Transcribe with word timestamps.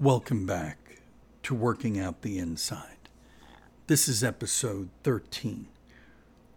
Welcome 0.00 0.46
back 0.46 1.02
to 1.42 1.54
Working 1.54 2.00
Out 2.00 2.22
the 2.22 2.38
Inside. 2.38 3.10
This 3.86 4.08
is 4.08 4.24
episode 4.24 4.88
13 5.02 5.66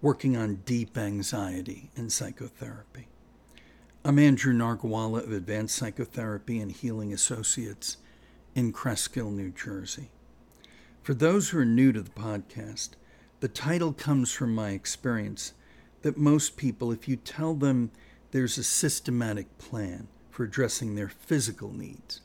Working 0.01 0.37
on 0.37 0.61
Deep 0.63 0.97
Anxiety 0.97 1.91
in 1.93 2.09
Psychotherapy. 2.09 3.09
I'm 4.05 4.17
Andrew 4.17 4.53
Nargawala 4.53 5.25
of 5.25 5.33
Advanced 5.33 5.75
Psychotherapy 5.75 6.57
and 6.61 6.71
Healing 6.71 7.11
Associates 7.11 7.97
in 8.55 8.71
Cresskill, 8.71 9.29
New 9.29 9.51
Jersey. 9.51 10.09
For 11.01 11.13
those 11.13 11.49
who 11.49 11.59
are 11.59 11.65
new 11.65 11.91
to 11.91 12.01
the 12.01 12.11
podcast, 12.11 12.91
the 13.41 13.49
title 13.49 13.91
comes 13.91 14.31
from 14.31 14.55
my 14.55 14.69
experience 14.69 15.51
that 16.01 16.15
most 16.15 16.55
people, 16.55 16.93
if 16.93 17.09
you 17.09 17.17
tell 17.17 17.55
them 17.55 17.91
there's 18.31 18.57
a 18.57 18.63
systematic 18.63 19.57
plan 19.57 20.07
for 20.31 20.45
addressing 20.45 20.95
their 20.95 21.09
physical 21.09 21.73
needs, 21.73 22.21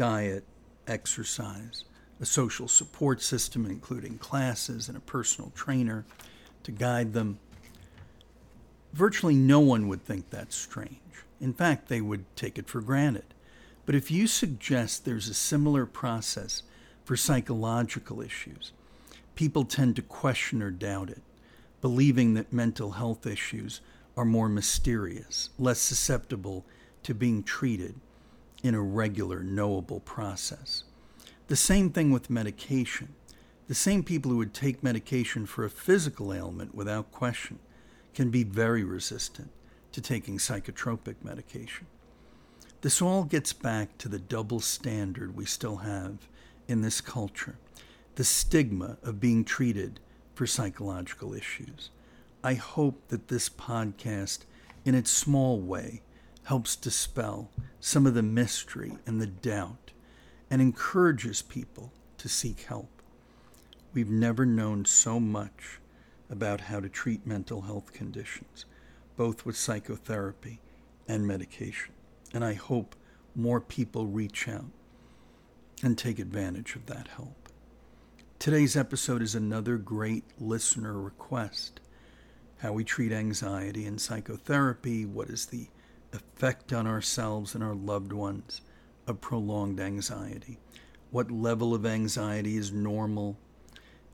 diet, 0.00 0.44
exercise, 0.86 1.84
a 2.22 2.24
social 2.24 2.66
support 2.66 3.20
system, 3.20 3.66
including 3.66 4.16
classes 4.16 4.88
and 4.88 4.96
a 4.96 5.00
personal 5.00 5.52
trainer 5.54 6.06
to 6.62 6.72
guide 6.72 7.12
them. 7.12 7.38
Virtually 8.94 9.34
no 9.34 9.60
one 9.60 9.88
would 9.88 10.02
think 10.02 10.30
that's 10.30 10.56
strange. 10.56 10.96
In 11.38 11.52
fact, 11.52 11.88
they 11.88 12.00
would 12.00 12.24
take 12.34 12.56
it 12.56 12.66
for 12.66 12.80
granted. 12.80 13.34
But 13.84 13.94
if 13.94 14.10
you 14.10 14.26
suggest 14.26 15.04
there's 15.04 15.28
a 15.28 15.34
similar 15.34 15.84
process 15.84 16.62
for 17.04 17.14
psychological 17.14 18.22
issues, 18.22 18.72
people 19.34 19.66
tend 19.66 19.96
to 19.96 20.02
question 20.02 20.62
or 20.62 20.70
doubt 20.70 21.10
it, 21.10 21.20
believing 21.82 22.32
that 22.32 22.54
mental 22.54 22.92
health 22.92 23.26
issues 23.26 23.82
are 24.16 24.24
more 24.24 24.48
mysterious, 24.48 25.50
less 25.58 25.78
susceptible 25.78 26.64
to 27.02 27.12
being 27.12 27.42
treated 27.42 27.96
in 28.62 28.74
a 28.74 28.80
regular, 28.80 29.42
knowable 29.42 30.00
process. 30.00 30.84
The 31.48 31.56
same 31.56 31.90
thing 31.90 32.10
with 32.10 32.30
medication. 32.30 33.14
The 33.68 33.74
same 33.74 34.02
people 34.02 34.30
who 34.30 34.38
would 34.38 34.54
take 34.54 34.82
medication 34.82 35.46
for 35.46 35.64
a 35.64 35.70
physical 35.70 36.32
ailment 36.32 36.74
without 36.74 37.12
question 37.12 37.58
can 38.14 38.30
be 38.30 38.42
very 38.42 38.84
resistant 38.84 39.50
to 39.92 40.00
taking 40.00 40.38
psychotropic 40.38 41.16
medication. 41.22 41.86
This 42.82 43.02
all 43.02 43.24
gets 43.24 43.52
back 43.52 43.98
to 43.98 44.08
the 44.08 44.18
double 44.18 44.60
standard 44.60 45.36
we 45.36 45.44
still 45.44 45.76
have 45.76 46.28
in 46.66 46.82
this 46.82 47.00
culture 47.00 47.56
the 48.16 48.24
stigma 48.24 48.98
of 49.02 49.20
being 49.20 49.44
treated 49.44 50.00
for 50.34 50.46
psychological 50.46 51.32
issues. 51.32 51.90
I 52.42 52.54
hope 52.54 53.08
that 53.08 53.28
this 53.28 53.48
podcast, 53.48 54.40
in 54.84 54.94
its 54.94 55.10
small 55.10 55.60
way, 55.60 56.02
helps 56.44 56.76
dispel 56.76 57.50
some 57.80 58.06
of 58.06 58.14
the 58.14 58.22
mystery 58.22 58.98
and 59.06 59.20
the 59.20 59.26
doubt 59.26 59.92
and 60.50 60.60
encourages 60.60 61.42
people 61.42 61.92
to 62.18 62.28
seek 62.28 62.62
help. 62.62 62.90
We've 63.92 64.10
never 64.10 64.44
known 64.44 64.84
so 64.84 65.18
much 65.18 65.80
about 66.28 66.62
how 66.62 66.80
to 66.80 66.88
treat 66.88 67.26
mental 67.26 67.62
health 67.62 67.92
conditions, 67.92 68.64
both 69.16 69.44
with 69.44 69.56
psychotherapy 69.56 70.60
and 71.08 71.26
medication. 71.26 71.92
And 72.32 72.44
I 72.44 72.54
hope 72.54 72.94
more 73.34 73.60
people 73.60 74.06
reach 74.06 74.48
out 74.48 74.70
and 75.82 75.96
take 75.96 76.18
advantage 76.18 76.76
of 76.76 76.86
that 76.86 77.08
help. 77.08 77.48
Today's 78.38 78.76
episode 78.76 79.22
is 79.22 79.34
another 79.34 79.76
great 79.76 80.24
listener 80.38 80.98
request 81.00 81.80
how 82.58 82.72
we 82.74 82.84
treat 82.84 83.10
anxiety 83.10 83.86
in 83.86 83.98
psychotherapy, 83.98 85.06
what 85.06 85.30
is 85.30 85.46
the 85.46 85.68
effect 86.12 86.72
on 86.72 86.86
ourselves 86.86 87.54
and 87.54 87.62
our 87.62 87.74
loved 87.74 88.12
ones 88.12 88.62
of 89.06 89.20
prolonged 89.20 89.80
anxiety, 89.80 90.58
what 91.10 91.30
level 91.30 91.74
of 91.74 91.84
anxiety 91.84 92.56
is 92.56 92.72
normal, 92.72 93.36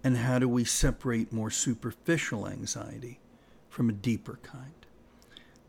and 0.02 0.18
how 0.18 0.38
do 0.38 0.48
we 0.48 0.64
separate 0.64 1.32
more 1.32 1.50
superficial 1.50 2.46
anxiety 2.46 3.20
from 3.68 3.88
a 3.88 3.92
deeper 3.92 4.38
kind. 4.42 4.86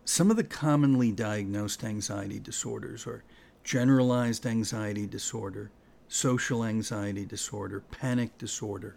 Some 0.06 0.32
of 0.32 0.38
the 0.38 0.44
commonly 0.44 1.12
diagnosed 1.12 1.84
anxiety 1.84 2.40
disorders 2.40 3.06
are 3.06 3.24
generalized 3.64 4.46
anxiety 4.46 5.06
disorder, 5.06 5.72
social 6.08 6.64
anxiety 6.64 7.26
disorder, 7.26 7.82
panic 7.92 8.38
disorder, 8.38 8.96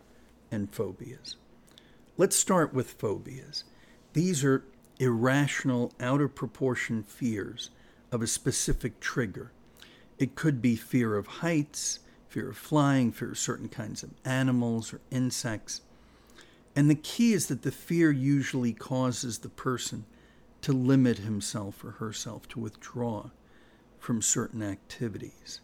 and 0.53 0.73
phobias. 0.73 1.37
Let's 2.17 2.37
start 2.37 2.73
with 2.73 2.93
phobias. 2.93 3.65
These 4.13 4.45
are 4.45 4.65
irrational, 5.00 5.93
out 5.99 6.21
of 6.21 6.34
proportion 6.34 7.03
fears 7.03 7.71
of 8.12 8.22
a 8.22 8.27
specific 8.27 9.00
trigger. 9.00 9.50
It 10.19 10.34
could 10.34 10.61
be 10.61 10.77
fear 10.77 11.16
of 11.16 11.27
heights, 11.27 12.00
fear 12.28 12.50
of 12.50 12.56
flying, 12.56 13.10
fear 13.10 13.31
of 13.31 13.39
certain 13.39 13.69
kinds 13.69 14.03
of 14.03 14.10
animals 14.25 14.93
or 14.93 15.00
insects. 15.10 15.81
And 16.77 16.91
the 16.91 16.94
key 16.94 17.33
is 17.33 17.47
that 17.47 17.62
the 17.62 17.72
fear 17.72 18.12
usually 18.12 18.75
causes 18.75 19.39
the 19.39 19.49
person 19.49 20.05
to 20.60 20.72
limit 20.72 21.19
himself 21.19 21.83
or 21.83 21.93
herself, 21.93 22.47
to 22.50 22.60
withdraw 22.60 23.31
from 23.99 24.21
certain 24.21 24.62
activities. 24.62 25.60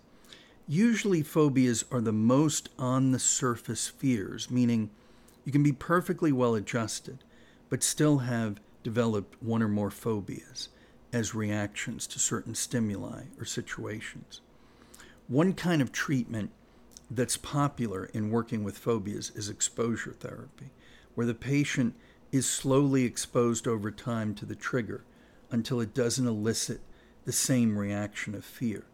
Usually, 0.67 1.23
phobias 1.23 1.85
are 1.93 2.01
the 2.01 2.13
most 2.13 2.71
on 2.79 3.13
the 3.13 3.19
surface 3.19 3.87
fears, 3.87 4.51
meaning 4.51 4.91
you 5.45 5.53
can 5.53 5.63
be 5.63 5.73
perfectly 5.73 6.33
well 6.33 6.55
adjusted, 6.55 7.23
but 7.69 7.83
still 7.83 8.19
have 8.19 8.61
developed 8.87 9.35
one 9.43 9.65
or 9.65 9.69
more 9.69 9.91
phobias 9.91 10.69
as 11.13 11.35
reactions 11.35 12.07
to 12.07 12.21
certain 12.21 12.55
stimuli 12.55 13.25
or 13.37 13.45
situations. 13.45 14.41
One 15.27 15.55
kind 15.55 15.83
of 15.83 15.91
treatment 15.91 16.53
that's 17.11 17.37
popular 17.37 18.05
in 18.15 18.31
working 18.31 18.63
with 18.63 18.79
phobias 18.79 19.31
is 19.31 19.49
exposure 19.49 20.13
therapy, 20.13 20.71
where 21.17 21.27
the 21.27 21.35
patient 21.35 21.97
is 22.31 22.49
slowly 22.49 23.03
exposed 23.03 23.67
over 23.67 23.91
time 23.91 24.37
to 24.37 24.47
the 24.47 24.55
trigger 24.55 25.03
until 25.51 25.81
it 25.81 25.93
doesn't 25.93 26.29
elicit 26.29 26.81
the 27.25 27.33
same 27.33 27.77
reaction 27.77 28.37
of 28.37 28.45
fear. 28.45 28.85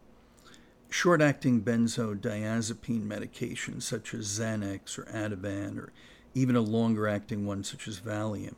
Short 0.89 1.21
acting 1.21 1.61
benzodiazepine 1.61 3.05
medications 3.05 3.83
such 3.83 4.15
as 4.15 4.39
Xanax 4.39 4.97
or 4.97 5.03
Ativan, 5.03 5.77
or 5.77 5.93
even 6.33 6.55
a 6.55 6.61
longer 6.61 7.07
acting 7.07 7.45
one 7.45 7.63
such 7.63 7.87
as 7.87 7.99
Valium, 7.99 8.55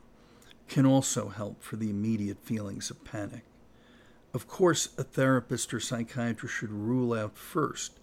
can 0.68 0.86
also 0.86 1.28
help 1.28 1.62
for 1.62 1.76
the 1.76 1.90
immediate 1.90 2.42
feelings 2.42 2.90
of 2.90 3.04
panic. 3.04 3.44
Of 4.34 4.48
course, 4.48 4.90
a 4.98 5.04
therapist 5.04 5.72
or 5.72 5.80
psychiatrist 5.80 6.54
should 6.54 6.72
rule 6.72 7.14
out 7.14 7.38
first 7.38 8.00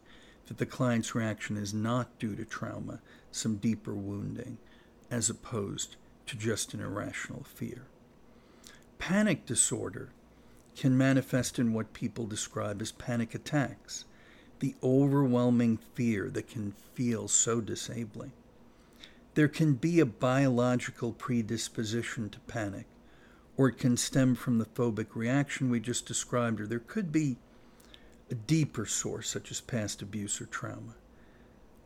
that 0.47 0.57
the 0.57 0.65
client's 0.65 1.15
reaction 1.15 1.57
is 1.57 1.73
not 1.73 2.17
due 2.19 2.35
to 2.35 2.45
trauma, 2.45 3.01
some 3.31 3.57
deeper 3.57 3.93
wounding, 3.93 4.57
as 5.11 5.29
opposed 5.29 5.95
to 6.25 6.35
just 6.35 6.73
an 6.73 6.81
irrational 6.81 7.43
fear. 7.43 7.83
Panic 8.97 9.45
disorder 9.45 10.09
can 10.75 10.97
manifest 10.97 11.59
in 11.59 11.73
what 11.73 11.93
people 11.93 12.25
describe 12.25 12.81
as 12.81 12.91
panic 12.91 13.35
attacks, 13.35 14.05
the 14.59 14.75
overwhelming 14.81 15.77
fear 15.93 16.29
that 16.29 16.47
can 16.47 16.73
feel 16.93 17.27
so 17.27 17.61
disabling. 17.61 18.31
There 19.35 19.47
can 19.47 19.73
be 19.73 19.99
a 19.99 20.05
biological 20.05 21.11
predisposition 21.11 22.29
to 22.29 22.39
panic, 22.41 22.85
or 23.57 23.69
it 23.69 23.79
can 23.79 23.97
stem 23.97 24.35
from 24.35 24.59
the 24.59 24.65
phobic 24.65 25.15
reaction 25.15 25.69
we 25.69 25.79
just 25.79 26.05
described, 26.05 26.61
or 26.61 26.67
there 26.67 26.79
could 26.79 27.11
be 27.11 27.37
a 28.29 28.35
deeper 28.35 28.85
source, 28.85 29.29
such 29.29 29.49
as 29.49 29.59
past 29.59 30.01
abuse 30.01 30.39
or 30.39 30.45
trauma. 30.45 30.95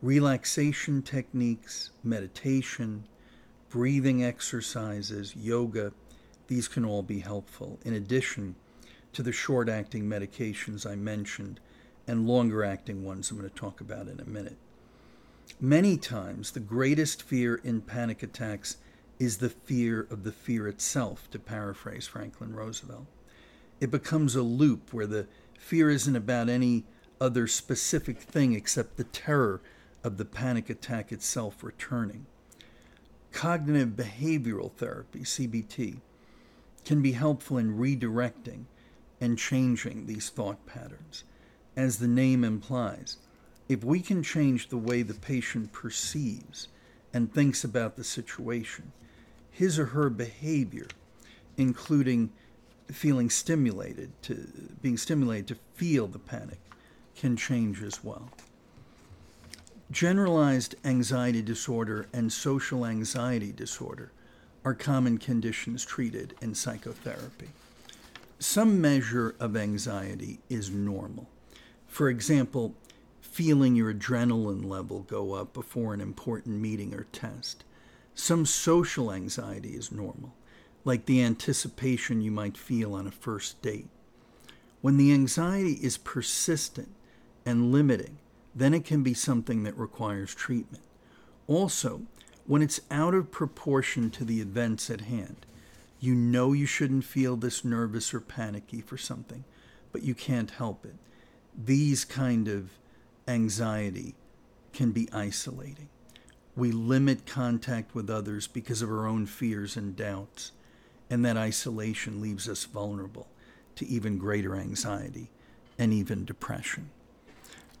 Relaxation 0.02 1.02
techniques, 1.02 1.90
meditation, 2.04 3.04
breathing 3.70 4.22
exercises, 4.22 5.34
yoga, 5.34 5.92
these 6.48 6.68
can 6.68 6.84
all 6.84 7.02
be 7.02 7.20
helpful, 7.20 7.78
in 7.84 7.94
addition 7.94 8.56
to 9.12 9.22
the 9.22 9.32
short 9.32 9.68
acting 9.68 10.04
medications 10.04 10.86
I 10.86 10.96
mentioned 10.96 11.60
and 12.06 12.26
longer 12.26 12.62
acting 12.62 13.04
ones 13.04 13.30
I'm 13.30 13.38
going 13.38 13.48
to 13.48 13.54
talk 13.54 13.80
about 13.80 14.08
in 14.08 14.20
a 14.20 14.24
minute. 14.24 14.56
Many 15.60 15.96
times, 15.96 16.52
the 16.52 16.60
greatest 16.60 17.22
fear 17.22 17.56
in 17.56 17.80
panic 17.80 18.22
attacks 18.22 18.76
is 19.18 19.38
the 19.38 19.48
fear 19.48 20.06
of 20.10 20.22
the 20.22 20.32
fear 20.32 20.68
itself, 20.68 21.28
to 21.30 21.38
paraphrase 21.38 22.06
Franklin 22.06 22.54
Roosevelt. 22.54 23.06
It 23.80 23.90
becomes 23.90 24.36
a 24.36 24.42
loop 24.42 24.92
where 24.92 25.06
the 25.06 25.26
fear 25.58 25.90
isn't 25.90 26.14
about 26.14 26.48
any 26.48 26.84
other 27.20 27.46
specific 27.46 28.20
thing 28.20 28.54
except 28.54 28.96
the 28.96 29.04
terror 29.04 29.60
of 30.04 30.16
the 30.16 30.24
panic 30.24 30.70
attack 30.70 31.10
itself 31.10 31.62
returning. 31.64 32.26
Cognitive 33.32 33.90
behavioral 33.90 34.72
therapy, 34.72 35.20
CBT, 35.20 36.00
can 36.84 37.02
be 37.02 37.12
helpful 37.12 37.58
in 37.58 37.76
redirecting 37.76 38.64
and 39.20 39.36
changing 39.36 40.06
these 40.06 40.30
thought 40.30 40.64
patterns. 40.66 41.24
As 41.76 41.98
the 41.98 42.08
name 42.08 42.44
implies, 42.44 43.18
if 43.68 43.84
we 43.84 44.00
can 44.00 44.22
change 44.22 44.68
the 44.68 44.76
way 44.76 45.02
the 45.02 45.14
patient 45.14 45.72
perceives 45.72 46.68
and 47.12 47.32
thinks 47.32 47.64
about 47.64 47.96
the 47.96 48.04
situation, 48.04 48.92
his 49.50 49.78
or 49.78 49.86
her 49.86 50.08
behavior, 50.10 50.86
including 51.56 52.30
feeling 52.90 53.28
stimulated 53.28 54.10
to 54.22 54.48
being 54.80 54.96
stimulated 54.96 55.46
to 55.48 55.56
feel 55.74 56.06
the 56.06 56.18
panic, 56.18 56.58
can 57.14 57.36
change 57.36 57.82
as 57.82 58.02
well. 58.02 58.30
Generalized 59.90 60.74
anxiety 60.84 61.42
disorder 61.42 62.06
and 62.12 62.32
social 62.32 62.86
anxiety 62.86 63.52
disorder 63.52 64.12
are 64.64 64.74
common 64.74 65.18
conditions 65.18 65.84
treated 65.84 66.34
in 66.40 66.54
psychotherapy. 66.54 67.48
Some 68.38 68.80
measure 68.80 69.34
of 69.40 69.56
anxiety 69.56 70.38
is 70.48 70.70
normal. 70.70 71.26
For 71.86 72.08
example, 72.08 72.74
feeling 73.38 73.76
your 73.76 73.94
adrenaline 73.94 74.64
level 74.64 75.02
go 75.02 75.34
up 75.34 75.52
before 75.52 75.94
an 75.94 76.00
important 76.00 76.60
meeting 76.60 76.92
or 76.92 77.06
test. 77.12 77.62
Some 78.12 78.44
social 78.44 79.12
anxiety 79.12 79.76
is 79.76 79.92
normal, 79.92 80.34
like 80.84 81.06
the 81.06 81.22
anticipation 81.22 82.20
you 82.20 82.32
might 82.32 82.56
feel 82.56 82.94
on 82.94 83.06
a 83.06 83.12
first 83.12 83.62
date. 83.62 83.86
When 84.80 84.96
the 84.96 85.12
anxiety 85.12 85.74
is 85.74 85.98
persistent 85.98 86.88
and 87.46 87.70
limiting, 87.70 88.18
then 88.56 88.74
it 88.74 88.84
can 88.84 89.04
be 89.04 89.14
something 89.14 89.62
that 89.62 89.78
requires 89.78 90.34
treatment. 90.34 90.82
Also, 91.46 92.02
when 92.44 92.60
it's 92.60 92.80
out 92.90 93.14
of 93.14 93.30
proportion 93.30 94.10
to 94.10 94.24
the 94.24 94.40
events 94.40 94.90
at 94.90 95.02
hand, 95.02 95.46
you 96.00 96.12
know 96.12 96.52
you 96.52 96.66
shouldn't 96.66 97.04
feel 97.04 97.36
this 97.36 97.64
nervous 97.64 98.12
or 98.12 98.18
panicky 98.18 98.80
for 98.80 98.98
something, 98.98 99.44
but 99.92 100.02
you 100.02 100.16
can't 100.16 100.50
help 100.50 100.84
it. 100.84 100.96
These 101.56 102.04
kind 102.04 102.48
of 102.48 102.70
anxiety 103.28 104.14
can 104.72 104.92
be 104.92 105.08
isolating. 105.12 105.88
We 106.56 106.72
limit 106.72 107.26
contact 107.26 107.94
with 107.94 108.10
others 108.10 108.46
because 108.48 108.82
of 108.82 108.90
our 108.90 109.06
own 109.06 109.26
fears 109.26 109.76
and 109.76 109.94
doubts, 109.94 110.52
and 111.08 111.24
that 111.24 111.36
isolation 111.36 112.20
leaves 112.20 112.48
us 112.48 112.64
vulnerable 112.64 113.28
to 113.76 113.86
even 113.86 114.18
greater 114.18 114.56
anxiety 114.56 115.30
and 115.78 115.92
even 115.92 116.24
depression. 116.24 116.90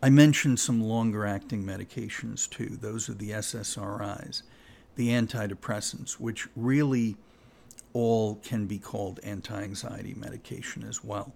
I 0.00 0.10
mentioned 0.10 0.60
some 0.60 0.80
longer 0.80 1.26
acting 1.26 1.64
medications 1.64 2.48
too. 2.48 2.78
Those 2.80 3.08
are 3.08 3.14
the 3.14 3.30
SSRIs, 3.30 4.42
the 4.94 5.08
antidepressants, 5.08 6.12
which 6.12 6.46
really 6.54 7.16
all 7.92 8.36
can 8.36 8.66
be 8.66 8.78
called 8.78 9.18
anti 9.24 9.60
anxiety 9.60 10.14
medication 10.14 10.84
as 10.84 11.02
well. 11.02 11.32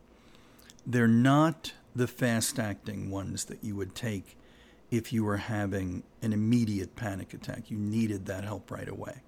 They're 0.86 1.08
not 1.08 1.72
the 1.94 2.06
fast 2.06 2.58
acting 2.58 3.10
ones 3.10 3.44
that 3.46 3.62
you 3.62 3.76
would 3.76 3.94
take 3.94 4.36
if 4.90 5.12
you 5.12 5.24
were 5.24 5.38
having 5.38 6.02
an 6.20 6.32
immediate 6.32 6.96
panic 6.96 7.32
attack. 7.34 7.70
You 7.70 7.78
needed 7.78 8.26
that 8.26 8.44
help 8.44 8.70
right 8.70 8.88
away. 8.88 9.22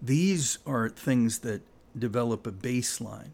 These 0.00 0.58
are 0.66 0.88
things 0.88 1.40
that 1.40 1.62
develop 1.98 2.46
a 2.46 2.52
baseline 2.52 3.30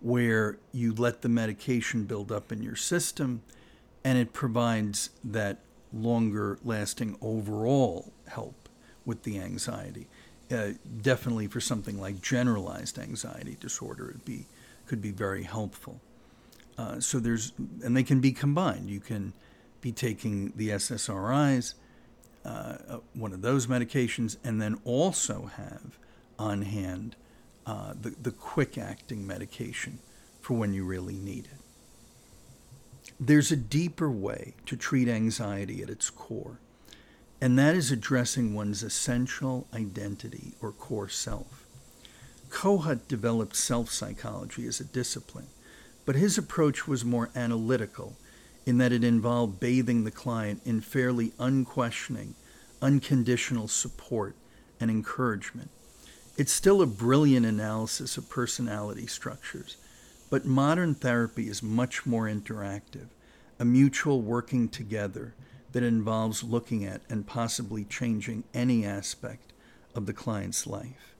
where 0.00 0.58
you 0.72 0.92
let 0.92 1.22
the 1.22 1.28
medication 1.28 2.04
build 2.04 2.32
up 2.32 2.50
in 2.50 2.62
your 2.62 2.76
system 2.76 3.42
and 4.04 4.18
it 4.18 4.32
provides 4.32 5.10
that 5.22 5.58
longer 5.92 6.58
lasting 6.64 7.16
overall 7.20 8.12
help 8.28 8.68
with 9.04 9.22
the 9.22 9.38
anxiety. 9.38 10.08
Uh, 10.50 10.70
definitely 11.00 11.46
for 11.46 11.60
something 11.60 12.00
like 12.00 12.20
generalized 12.20 12.98
anxiety 12.98 13.56
disorder, 13.60 14.10
it 14.10 14.24
be 14.24 14.46
could 14.86 15.00
be 15.00 15.10
very 15.10 15.44
helpful. 15.44 16.00
Uh, 16.78 17.00
so 17.00 17.18
there's, 17.18 17.52
and 17.84 17.96
they 17.96 18.02
can 18.02 18.20
be 18.20 18.32
combined. 18.32 18.88
You 18.88 19.00
can 19.00 19.32
be 19.80 19.92
taking 19.92 20.52
the 20.56 20.70
SSRIs, 20.70 21.74
uh, 22.44 22.48
uh, 22.48 22.98
one 23.14 23.32
of 23.32 23.42
those 23.42 23.66
medications, 23.66 24.36
and 24.42 24.60
then 24.60 24.80
also 24.84 25.50
have 25.56 25.98
on 26.38 26.62
hand 26.62 27.16
uh, 27.66 27.94
the, 28.00 28.10
the 28.10 28.30
quick 28.30 28.78
acting 28.78 29.26
medication 29.26 29.98
for 30.40 30.54
when 30.54 30.72
you 30.72 30.84
really 30.84 31.14
need 31.14 31.46
it. 31.46 33.12
There's 33.20 33.52
a 33.52 33.56
deeper 33.56 34.10
way 34.10 34.54
to 34.66 34.76
treat 34.76 35.08
anxiety 35.08 35.82
at 35.82 35.90
its 35.90 36.10
core, 36.10 36.58
and 37.40 37.58
that 37.58 37.74
is 37.74 37.92
addressing 37.92 38.54
one's 38.54 38.82
essential 38.82 39.68
identity 39.72 40.54
or 40.60 40.72
core 40.72 41.08
self. 41.08 41.66
Kohut 42.48 43.06
developed 43.08 43.56
self 43.56 43.90
psychology 43.90 44.66
as 44.66 44.80
a 44.80 44.84
discipline, 44.84 45.48
but 46.04 46.16
his 46.16 46.36
approach 46.36 46.88
was 46.88 47.04
more 47.04 47.30
analytical 47.34 48.16
in 48.66 48.78
that 48.78 48.92
it 48.92 49.04
involved 49.04 49.60
bathing 49.60 50.04
the 50.04 50.10
client 50.10 50.60
in 50.64 50.80
fairly 50.80 51.32
unquestioning, 51.38 52.34
unconditional 52.80 53.68
support 53.68 54.34
and 54.80 54.90
encouragement. 54.90 55.70
It's 56.36 56.52
still 56.52 56.80
a 56.80 56.86
brilliant 56.86 57.46
analysis 57.46 58.16
of 58.16 58.30
personality 58.30 59.06
structures, 59.06 59.76
but 60.30 60.44
modern 60.44 60.94
therapy 60.94 61.48
is 61.48 61.62
much 61.62 62.06
more 62.06 62.26
interactive, 62.26 63.08
a 63.58 63.64
mutual 63.64 64.22
working 64.22 64.68
together 64.68 65.34
that 65.72 65.82
involves 65.82 66.42
looking 66.42 66.84
at 66.84 67.02
and 67.08 67.26
possibly 67.26 67.84
changing 67.84 68.44
any 68.54 68.84
aspect 68.84 69.52
of 69.94 70.06
the 70.06 70.12
client's 70.12 70.66
life. 70.66 71.14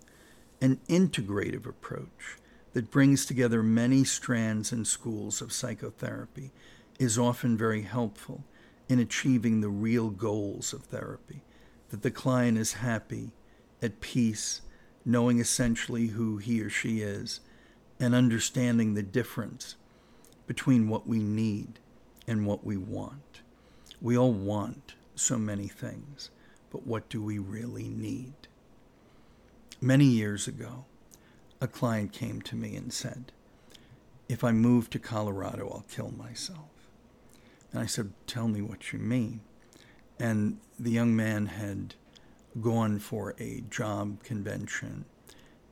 An 0.60 0.78
integrative 0.88 1.66
approach 1.66 2.36
that 2.72 2.90
brings 2.90 3.26
together 3.26 3.62
many 3.62 4.04
strands 4.04 4.72
and 4.72 4.86
schools 4.86 5.40
of 5.40 5.52
psychotherapy 5.52 6.50
is 6.98 7.18
often 7.18 7.56
very 7.56 7.82
helpful 7.82 8.44
in 8.88 8.98
achieving 8.98 9.60
the 9.60 9.68
real 9.68 10.10
goals 10.10 10.72
of 10.72 10.84
therapy 10.84 11.42
that 11.90 12.02
the 12.02 12.10
client 12.10 12.56
is 12.56 12.74
happy, 12.74 13.32
at 13.82 14.00
peace, 14.00 14.62
knowing 15.04 15.38
essentially 15.38 16.08
who 16.08 16.38
he 16.38 16.60
or 16.60 16.70
she 16.70 17.00
is 17.00 17.40
and 18.00 18.14
understanding 18.14 18.94
the 18.94 19.02
difference 19.02 19.76
between 20.46 20.88
what 20.88 21.06
we 21.06 21.18
need 21.18 21.78
and 22.26 22.46
what 22.46 22.64
we 22.64 22.76
want. 22.76 23.40
We 24.00 24.16
all 24.16 24.32
want 24.32 24.94
so 25.14 25.36
many 25.36 25.68
things, 25.68 26.30
but 26.70 26.86
what 26.86 27.08
do 27.08 27.22
we 27.22 27.38
really 27.38 27.88
need? 27.88 28.34
Many 29.80 30.06
years 30.06 30.48
ago, 30.48 30.86
a 31.62 31.68
client 31.68 32.12
came 32.12 32.42
to 32.42 32.56
me 32.56 32.74
and 32.74 32.92
said, 32.92 33.30
If 34.28 34.42
I 34.42 34.50
move 34.50 34.90
to 34.90 34.98
Colorado, 34.98 35.70
I'll 35.70 35.86
kill 35.88 36.10
myself. 36.10 36.90
And 37.70 37.80
I 37.80 37.86
said, 37.86 38.12
Tell 38.26 38.48
me 38.48 38.60
what 38.60 38.92
you 38.92 38.98
mean. 38.98 39.40
And 40.18 40.58
the 40.78 40.90
young 40.90 41.14
man 41.14 41.46
had 41.46 41.94
gone 42.60 42.98
for 42.98 43.34
a 43.38 43.62
job 43.70 44.24
convention 44.24 45.04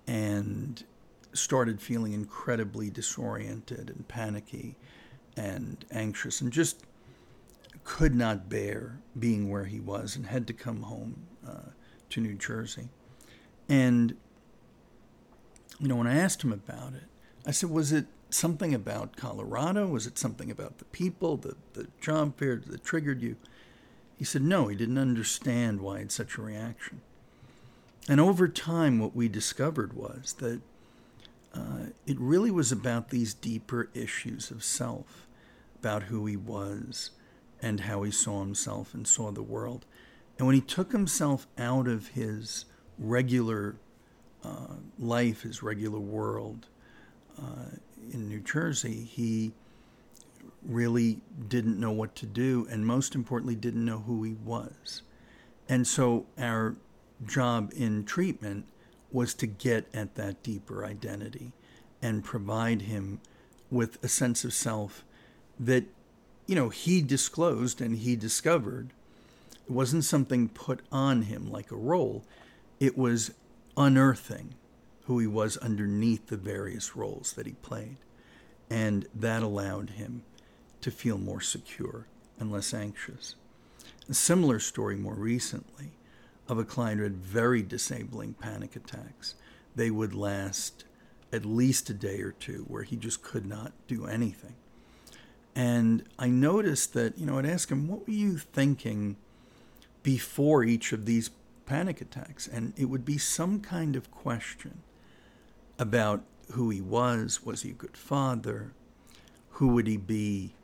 and 0.06 0.84
started 1.32 1.82
feeling 1.82 2.12
incredibly 2.12 2.88
disoriented 2.88 3.90
and 3.90 4.06
panicky 4.06 4.76
and 5.36 5.84
anxious 5.90 6.40
and 6.40 6.52
just 6.52 6.84
could 7.82 8.14
not 8.14 8.48
bear 8.48 9.00
being 9.18 9.50
where 9.50 9.64
he 9.64 9.80
was 9.80 10.14
and 10.14 10.26
had 10.26 10.46
to 10.46 10.52
come 10.52 10.82
home 10.82 11.26
uh, 11.46 11.70
to 12.10 12.20
New 12.20 12.34
Jersey. 12.34 12.88
And, 13.68 14.16
you 15.80 15.88
know, 15.88 15.96
when 15.96 16.06
I 16.06 16.18
asked 16.18 16.44
him 16.44 16.52
about 16.52 16.92
it, 16.94 17.04
I 17.46 17.50
said, 17.50 17.70
was 17.70 17.90
it 17.90 18.06
something 18.28 18.74
about 18.74 19.16
Colorado? 19.16 19.86
Was 19.86 20.06
it 20.06 20.18
something 20.18 20.50
about 20.50 20.78
the 20.78 20.84
people, 20.86 21.36
the, 21.36 21.56
the 21.72 21.88
job 22.00 22.36
fair 22.36 22.62
that 22.66 22.84
triggered 22.84 23.22
you? 23.22 23.36
He 24.18 24.24
said, 24.24 24.42
no, 24.42 24.68
he 24.68 24.76
didn't 24.76 24.98
understand 24.98 25.80
why 25.80 25.96
he 25.96 26.00
had 26.02 26.12
such 26.12 26.36
a 26.36 26.42
reaction. 26.42 27.00
And 28.08 28.20
over 28.20 28.46
time, 28.46 28.98
what 28.98 29.16
we 29.16 29.28
discovered 29.28 29.94
was 29.94 30.34
that 30.34 30.60
uh, 31.54 31.86
it 32.06 32.20
really 32.20 32.50
was 32.50 32.70
about 32.70 33.08
these 33.08 33.32
deeper 33.32 33.88
issues 33.94 34.50
of 34.50 34.62
self, 34.62 35.26
about 35.78 36.04
who 36.04 36.26
he 36.26 36.36
was 36.36 37.10
and 37.62 37.80
how 37.80 38.02
he 38.02 38.10
saw 38.10 38.40
himself 38.40 38.92
and 38.92 39.08
saw 39.08 39.30
the 39.30 39.42
world. 39.42 39.86
And 40.38 40.46
when 40.46 40.54
he 40.54 40.60
took 40.60 40.92
himself 40.92 41.46
out 41.58 41.88
of 41.88 42.08
his 42.08 42.66
regular 42.98 43.76
uh, 44.44 44.74
life, 44.98 45.42
his 45.42 45.62
regular 45.62 45.98
world 45.98 46.66
uh, 47.38 47.76
in 48.12 48.28
New 48.28 48.40
Jersey, 48.40 49.04
he 49.04 49.52
really 50.62 51.20
didn't 51.48 51.78
know 51.78 51.92
what 51.92 52.14
to 52.16 52.26
do, 52.26 52.66
and 52.70 52.86
most 52.86 53.14
importantly, 53.14 53.54
didn't 53.54 53.84
know 53.84 53.98
who 53.98 54.22
he 54.22 54.34
was. 54.44 55.02
And 55.68 55.86
so 55.86 56.26
our 56.38 56.76
job 57.26 57.72
in 57.74 58.04
treatment 58.04 58.66
was 59.12 59.34
to 59.34 59.46
get 59.46 59.86
at 59.92 60.14
that 60.14 60.42
deeper 60.42 60.84
identity 60.84 61.52
and 62.02 62.24
provide 62.24 62.82
him 62.82 63.20
with 63.70 64.02
a 64.02 64.08
sense 64.08 64.44
of 64.44 64.52
self 64.52 65.04
that 65.58 65.84
you 66.46 66.54
know 66.54 66.70
he 66.70 67.02
disclosed 67.02 67.80
and 67.80 67.98
he 67.98 68.16
discovered 68.16 68.90
it 69.66 69.70
wasn't 69.70 70.04
something 70.04 70.48
put 70.48 70.80
on 70.90 71.22
him 71.22 71.50
like 71.50 71.70
a 71.70 71.76
role 71.76 72.24
it 72.80 72.96
was 72.96 73.32
unearthing 73.80 74.54
who 75.04 75.18
he 75.18 75.26
was 75.26 75.56
underneath 75.56 76.26
the 76.26 76.36
various 76.36 76.94
roles 76.94 77.32
that 77.32 77.46
he 77.46 77.52
played 77.52 77.96
and 78.68 79.06
that 79.14 79.42
allowed 79.42 79.90
him 79.90 80.22
to 80.80 80.90
feel 80.90 81.18
more 81.18 81.40
secure 81.40 82.06
and 82.38 82.52
less 82.52 82.72
anxious 82.72 83.34
a 84.10 84.14
similar 84.14 84.58
story 84.58 84.96
more 84.96 85.14
recently 85.14 85.92
of 86.48 86.58
a 86.58 86.64
client 86.64 86.98
who 86.98 87.04
had 87.04 87.16
very 87.16 87.62
disabling 87.62 88.34
panic 88.34 88.74
attacks. 88.74 89.36
They 89.76 89.90
would 89.90 90.14
last 90.14 90.84
at 91.32 91.46
least 91.46 91.88
a 91.90 91.94
day 91.94 92.20
or 92.20 92.32
two 92.32 92.64
where 92.66 92.82
he 92.82 92.96
just 92.96 93.22
could 93.22 93.46
not 93.46 93.72
do 93.86 94.06
anything. 94.06 94.56
And 95.54 96.02
I 96.18 96.28
noticed 96.28 96.92
that, 96.94 97.18
you 97.18 97.24
know, 97.24 97.38
I'd 97.38 97.46
ask 97.46 97.70
him, 97.70 97.86
what 97.86 98.06
were 98.06 98.12
you 98.12 98.36
thinking 98.38 99.16
before 100.02 100.64
each 100.64 100.92
of 100.92 101.06
these 101.06 101.30
panic 101.70 102.00
attacks. 102.00 102.48
And 102.48 102.72
it 102.76 102.86
would 102.86 103.04
be 103.04 103.16
some 103.16 103.60
kind 103.60 103.94
of 103.94 104.10
question 104.10 104.82
about 105.78 106.24
who 106.50 106.68
he 106.68 106.80
was. 106.80 107.44
Was 107.44 107.62
he 107.62 107.70
a 107.70 107.74
good 107.74 107.96
father? 107.96 108.72
Who 109.50 109.68
would 109.68 109.86
he 109.86 109.96
be 109.96 110.54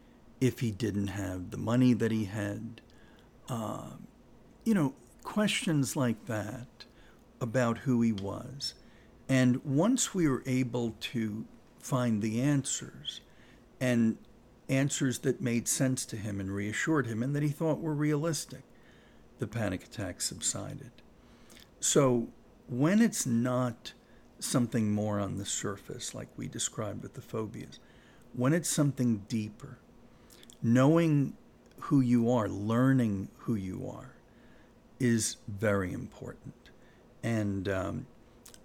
if 0.41 0.59
he 0.59 0.73
didn't 0.73 1.07
have 1.09 1.53
the 1.53 1.59
money 1.59 1.93
that 1.93 2.11
he 2.11 2.25
had? 2.25 2.81
Uh, 3.49 3.91
you 4.65 4.75
know, 4.75 4.95
questions 5.23 5.95
like 5.95 6.27
that 6.27 6.67
about 7.41 7.79
who 7.79 8.03
he 8.03 8.11
was. 8.11 8.75
And 9.29 9.65
once 9.65 10.13
we 10.13 10.29
were 10.29 10.43
able 10.45 10.97
to 11.13 11.45
find 11.79 12.21
the 12.21 12.41
answers 12.41 13.21
and 13.81 14.19
answers 14.69 15.21
that 15.21 15.41
made 15.41 15.69
sense 15.69 16.05
to 16.07 16.17
him 16.17 16.41
and 16.41 16.51
reassured 16.51 17.07
him 17.07 17.23
and 17.23 17.33
that 17.37 17.45
he 17.45 17.51
thought 17.51 17.81
were 17.81 17.95
realistic, 17.95 18.63
the 19.39 19.47
panic 19.47 19.85
attack 19.85 20.21
subsided. 20.21 20.91
So 21.81 22.29
when 22.69 23.01
it's 23.01 23.27
not 23.27 23.93
something 24.39 24.91
more 24.91 25.19
on 25.21 25.39
the 25.39 25.47
surface, 25.47 26.15
like 26.15 26.29
we 26.37 26.49
described 26.49 27.03
with 27.03 27.15
the 27.15 27.21
phobias, 27.21 27.79
when 28.33 28.53
it's 28.53 28.69
something 28.69 29.25
deeper, 29.29 29.79
knowing 30.63 31.35
who 31.81 32.01
you 32.01 32.31
are, 32.31 32.49
learning 32.49 33.29
who 33.39 33.55
you 33.55 33.89
are, 33.89 34.17
is 34.99 35.37
very 35.47 35.93
important. 35.93 36.71
And 37.23 37.69
um, 37.69 38.07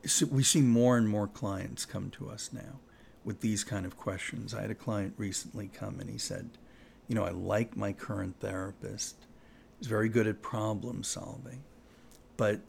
so 0.06 0.26
we 0.26 0.44
see 0.44 0.62
more 0.62 0.98
and 0.98 1.08
more 1.08 1.28
clients 1.28 1.86
come 1.86 2.10
to 2.12 2.30
us 2.30 2.50
now 2.52 2.80
with 3.24 3.42
these 3.42 3.64
kind 3.64 3.86
of 3.86 3.98
questions. 3.98 4.54
I 4.54 4.62
had 4.62 4.72
a 4.72 4.76
client 4.76 5.14
recently 5.18 5.68
come 5.68 6.00
and 6.00 6.10
he 6.10 6.18
said, 6.18 6.50
You 7.08 7.16
know, 7.16 7.24
I 7.24 7.32
like 7.32 7.78
my 7.78 7.94
current 7.94 8.40
therapist. 8.40 9.16
He's 9.82 9.88
very 9.88 10.10
good 10.10 10.28
at 10.28 10.44
problem 10.44 11.04
solving, 11.04 11.64
but 12.38 12.60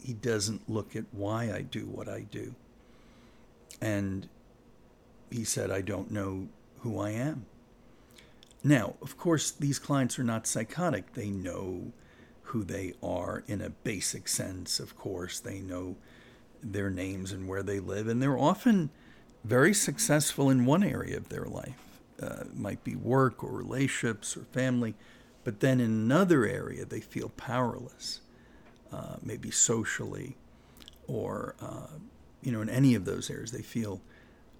he 0.00 0.12
doesn't 0.12 0.70
look 0.70 0.94
at 0.94 1.06
why 1.10 1.52
I 1.52 1.62
do 1.62 1.86
what 1.86 2.08
I 2.08 2.20
do. 2.20 2.54
And 3.80 4.28
he 5.28 5.42
said, 5.42 5.72
I 5.72 5.80
don't 5.80 6.12
know 6.12 6.46
who 6.82 7.00
I 7.00 7.10
am. 7.10 7.46
Now, 8.62 8.94
of 9.02 9.18
course, 9.18 9.50
these 9.50 9.80
clients 9.80 10.20
are 10.20 10.24
not 10.24 10.46
psychotic. 10.46 11.14
They 11.14 11.30
know 11.30 11.90
who 12.42 12.62
they 12.62 12.92
are 13.02 13.42
in 13.48 13.60
a 13.60 13.70
basic 13.70 14.28
sense, 14.28 14.78
of 14.78 14.96
course. 14.96 15.40
They 15.40 15.58
know 15.58 15.96
their 16.62 16.90
names 16.90 17.32
and 17.32 17.48
where 17.48 17.64
they 17.64 17.80
live, 17.80 18.06
and 18.06 18.22
they're 18.22 18.38
often 18.38 18.90
very 19.42 19.74
successful 19.74 20.48
in 20.48 20.64
one 20.64 20.84
area 20.84 21.16
of 21.16 21.28
their 21.28 21.46
life. 21.46 21.74
Uh, 22.22 22.44
might 22.54 22.84
be 22.84 22.94
work 22.94 23.42
or 23.42 23.50
relationships 23.50 24.36
or 24.36 24.44
family, 24.52 24.94
but 25.44 25.60
then 25.60 25.80
in 25.80 25.90
another 25.90 26.46
area 26.46 26.84
they 26.84 27.00
feel 27.00 27.30
powerless, 27.30 28.20
uh, 28.92 29.16
maybe 29.22 29.50
socially, 29.50 30.36
or 31.06 31.54
uh, 31.60 31.98
you 32.42 32.52
know, 32.52 32.60
in 32.60 32.68
any 32.68 32.94
of 32.94 33.04
those 33.04 33.30
areas 33.30 33.52
they 33.52 33.62
feel, 33.62 34.00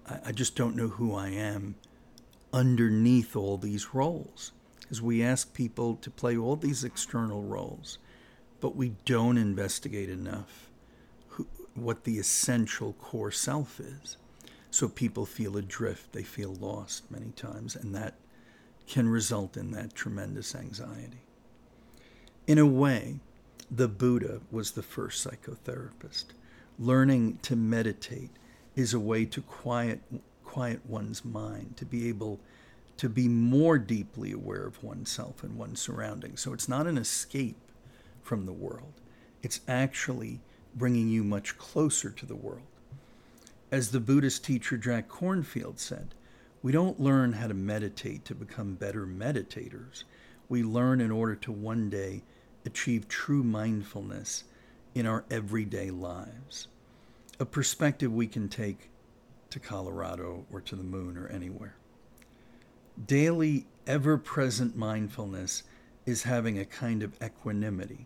I, 0.09 0.19
I 0.27 0.31
just 0.31 0.55
don't 0.55 0.75
know 0.75 0.87
who 0.89 1.15
I 1.15 1.29
am 1.29 1.75
underneath 2.51 3.35
all 3.35 3.57
these 3.57 3.93
roles. 3.93 4.51
Because 4.79 5.01
we 5.01 5.23
ask 5.23 5.53
people 5.53 5.95
to 5.97 6.09
play 6.09 6.37
all 6.37 6.55
these 6.55 6.83
external 6.83 7.41
roles, 7.41 7.97
but 8.59 8.75
we 8.75 8.93
don't 9.05 9.37
investigate 9.37 10.09
enough 10.09 10.69
who, 11.29 11.47
what 11.73 12.03
the 12.03 12.19
essential 12.19 12.93
core 12.93 13.31
self 13.31 13.79
is. 13.79 14.17
So 14.71 14.87
people 14.87 15.25
feel 15.25 15.57
adrift, 15.57 16.13
they 16.13 16.23
feel 16.23 16.53
lost 16.53 17.09
many 17.11 17.31
times, 17.31 17.75
and 17.75 17.93
that 17.95 18.15
can 18.87 19.07
result 19.07 19.57
in 19.57 19.71
that 19.71 19.95
tremendous 19.95 20.55
anxiety. 20.55 21.21
In 22.47 22.57
a 22.57 22.65
way, 22.65 23.19
the 23.71 23.87
Buddha 23.87 24.41
was 24.51 24.71
the 24.71 24.83
first 24.83 25.25
psychotherapist. 25.25 26.25
Learning 26.77 27.39
to 27.43 27.55
meditate 27.55 28.31
is 28.75 28.93
a 28.93 28.99
way 28.99 29.25
to 29.25 29.41
quiet 29.41 30.01
quiet 30.43 30.85
one's 30.85 31.25
mind, 31.25 31.75
to 31.77 31.85
be 31.85 32.07
able 32.07 32.39
to 32.97 33.09
be 33.09 33.27
more 33.27 33.79
deeply 33.79 34.31
aware 34.31 34.67
of 34.67 34.83
oneself 34.83 35.43
and 35.43 35.57
one's 35.57 35.81
surroundings. 35.81 36.41
So 36.41 36.53
it's 36.53 36.69
not 36.69 36.85
an 36.85 36.97
escape 36.97 37.57
from 38.21 38.45
the 38.45 38.53
world. 38.53 38.93
It's 39.41 39.61
actually 39.67 40.41
bringing 40.75 41.09
you 41.09 41.23
much 41.23 41.57
closer 41.57 42.11
to 42.11 42.25
the 42.27 42.35
world. 42.35 42.67
As 43.71 43.89
the 43.89 43.99
Buddhist 43.99 44.45
teacher 44.45 44.77
Jack 44.77 45.09
Kornfield 45.09 45.79
said, 45.79 46.13
we 46.63 46.71
don't 46.71 46.99
learn 46.99 47.33
how 47.33 47.47
to 47.47 47.53
meditate 47.53 48.23
to 48.23 48.33
become 48.33 48.75
better 48.75 49.05
meditators. 49.05 50.05
We 50.47 50.63
learn 50.63 51.01
in 51.01 51.11
order 51.11 51.35
to 51.35 51.51
one 51.51 51.89
day 51.89 52.23
achieve 52.65 53.09
true 53.09 53.43
mindfulness 53.43 54.45
in 54.95 55.05
our 55.05 55.25
everyday 55.29 55.91
lives. 55.91 56.69
A 57.37 57.45
perspective 57.45 58.13
we 58.13 58.27
can 58.27 58.47
take 58.47 58.89
to 59.49 59.59
Colorado 59.59 60.45
or 60.51 60.61
to 60.61 60.77
the 60.77 60.83
moon 60.83 61.17
or 61.17 61.27
anywhere. 61.27 61.75
Daily, 63.05 63.65
ever 63.85 64.17
present 64.17 64.77
mindfulness 64.77 65.63
is 66.05 66.23
having 66.23 66.57
a 66.57 66.65
kind 66.65 67.03
of 67.03 67.21
equanimity 67.21 68.05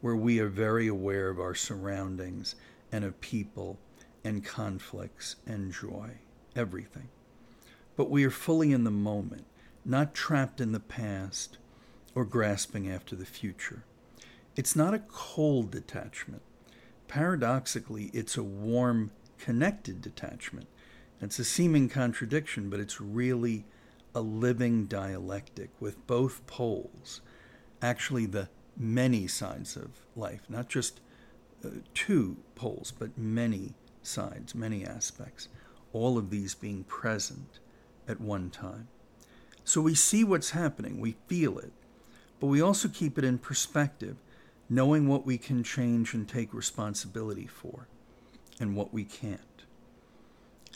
where 0.00 0.14
we 0.14 0.38
are 0.38 0.48
very 0.48 0.86
aware 0.86 1.28
of 1.28 1.40
our 1.40 1.54
surroundings 1.56 2.54
and 2.92 3.04
of 3.04 3.20
people 3.20 3.78
and 4.22 4.44
conflicts 4.44 5.36
and 5.44 5.72
joy, 5.72 6.10
everything. 6.54 7.08
But 7.96 8.10
we 8.10 8.24
are 8.24 8.30
fully 8.30 8.72
in 8.72 8.84
the 8.84 8.90
moment, 8.90 9.46
not 9.84 10.14
trapped 10.14 10.60
in 10.60 10.72
the 10.72 10.80
past 10.80 11.58
or 12.14 12.24
grasping 12.24 12.90
after 12.90 13.16
the 13.16 13.26
future. 13.26 13.84
It's 14.54 14.76
not 14.76 14.94
a 14.94 15.02
cold 15.08 15.70
detachment. 15.70 16.42
Paradoxically, 17.08 18.10
it's 18.12 18.36
a 18.36 18.42
warm, 18.42 19.10
connected 19.38 20.00
detachment. 20.00 20.66
It's 21.20 21.38
a 21.38 21.44
seeming 21.44 21.88
contradiction, 21.88 22.68
but 22.68 22.80
it's 22.80 23.00
really 23.00 23.64
a 24.14 24.20
living 24.20 24.86
dialectic 24.86 25.70
with 25.78 26.06
both 26.06 26.46
poles, 26.46 27.20
actually, 27.82 28.26
the 28.26 28.48
many 28.76 29.26
sides 29.26 29.76
of 29.76 29.90
life, 30.14 30.40
not 30.48 30.68
just 30.68 31.00
uh, 31.64 31.68
two 31.94 32.36
poles, 32.54 32.92
but 32.98 33.16
many 33.16 33.74
sides, 34.02 34.54
many 34.54 34.84
aspects, 34.84 35.48
all 35.92 36.18
of 36.18 36.30
these 36.30 36.54
being 36.54 36.84
present 36.84 37.60
at 38.08 38.20
one 38.20 38.50
time. 38.50 38.88
So 39.64 39.80
we 39.80 39.94
see 39.94 40.22
what's 40.22 40.50
happening, 40.50 41.00
we 41.00 41.16
feel 41.26 41.58
it, 41.58 41.72
but 42.38 42.46
we 42.46 42.60
also 42.60 42.88
keep 42.88 43.18
it 43.18 43.24
in 43.24 43.38
perspective, 43.38 44.16
knowing 44.68 45.08
what 45.08 45.26
we 45.26 45.38
can 45.38 45.62
change 45.62 46.14
and 46.14 46.28
take 46.28 46.54
responsibility 46.54 47.46
for, 47.46 47.88
and 48.60 48.76
what 48.76 48.92
we 48.92 49.04
can't. 49.04 49.40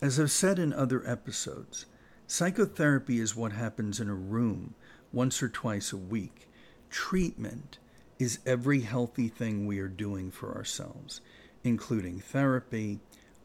As 0.03 0.19
I've 0.19 0.31
said 0.31 0.59
in 0.59 0.73
other 0.73 1.07
episodes, 1.07 1.87
psychotherapy 2.27 3.21
is 3.21 3.37
what 3.37 3.53
happens 3.53 4.01
in 4.01 4.09
a 4.09 4.15
room 4.15 4.75
once 5.13 5.43
or 5.43 5.49
twice 5.49 5.93
a 5.93 5.97
week. 5.97 6.49
Treatment 6.89 7.79
is 8.19 8.39
every 8.47 8.81
healthy 8.81 9.29
thing 9.29 9.67
we 9.67 9.79
are 9.79 9.89
doing 9.89 10.31
for 10.31 10.55
ourselves, 10.55 11.21
including 11.65 12.21
therapy, 12.21 13.01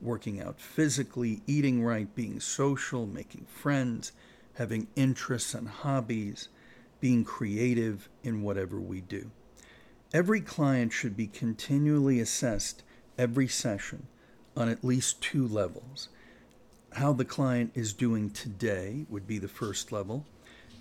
working 0.06 0.42
out 0.42 0.62
physically, 0.62 1.42
eating 1.48 1.84
right, 1.84 2.14
being 2.16 2.40
social, 2.40 3.06
making 3.06 3.46
friends, 3.46 4.12
having 4.54 4.88
interests 4.96 5.54
and 5.54 5.68
hobbies, 5.68 6.50
being 7.00 7.24
creative 7.24 8.08
in 8.24 8.42
whatever 8.42 8.80
we 8.80 9.02
do. 9.02 9.32
Every 10.14 10.40
client 10.40 10.94
should 10.94 11.18
be 11.18 11.28
continually 11.28 12.20
assessed 12.20 12.84
every 13.18 13.48
session 13.48 14.08
on 14.56 14.70
at 14.70 14.84
least 14.84 15.22
two 15.22 15.48
levels. 15.48 16.10
How 16.94 17.12
the 17.12 17.26
client 17.26 17.72
is 17.76 17.92
doing 17.92 18.30
today 18.30 19.06
would 19.10 19.28
be 19.28 19.38
the 19.38 19.50
first 19.50 19.92
level. 19.92 20.26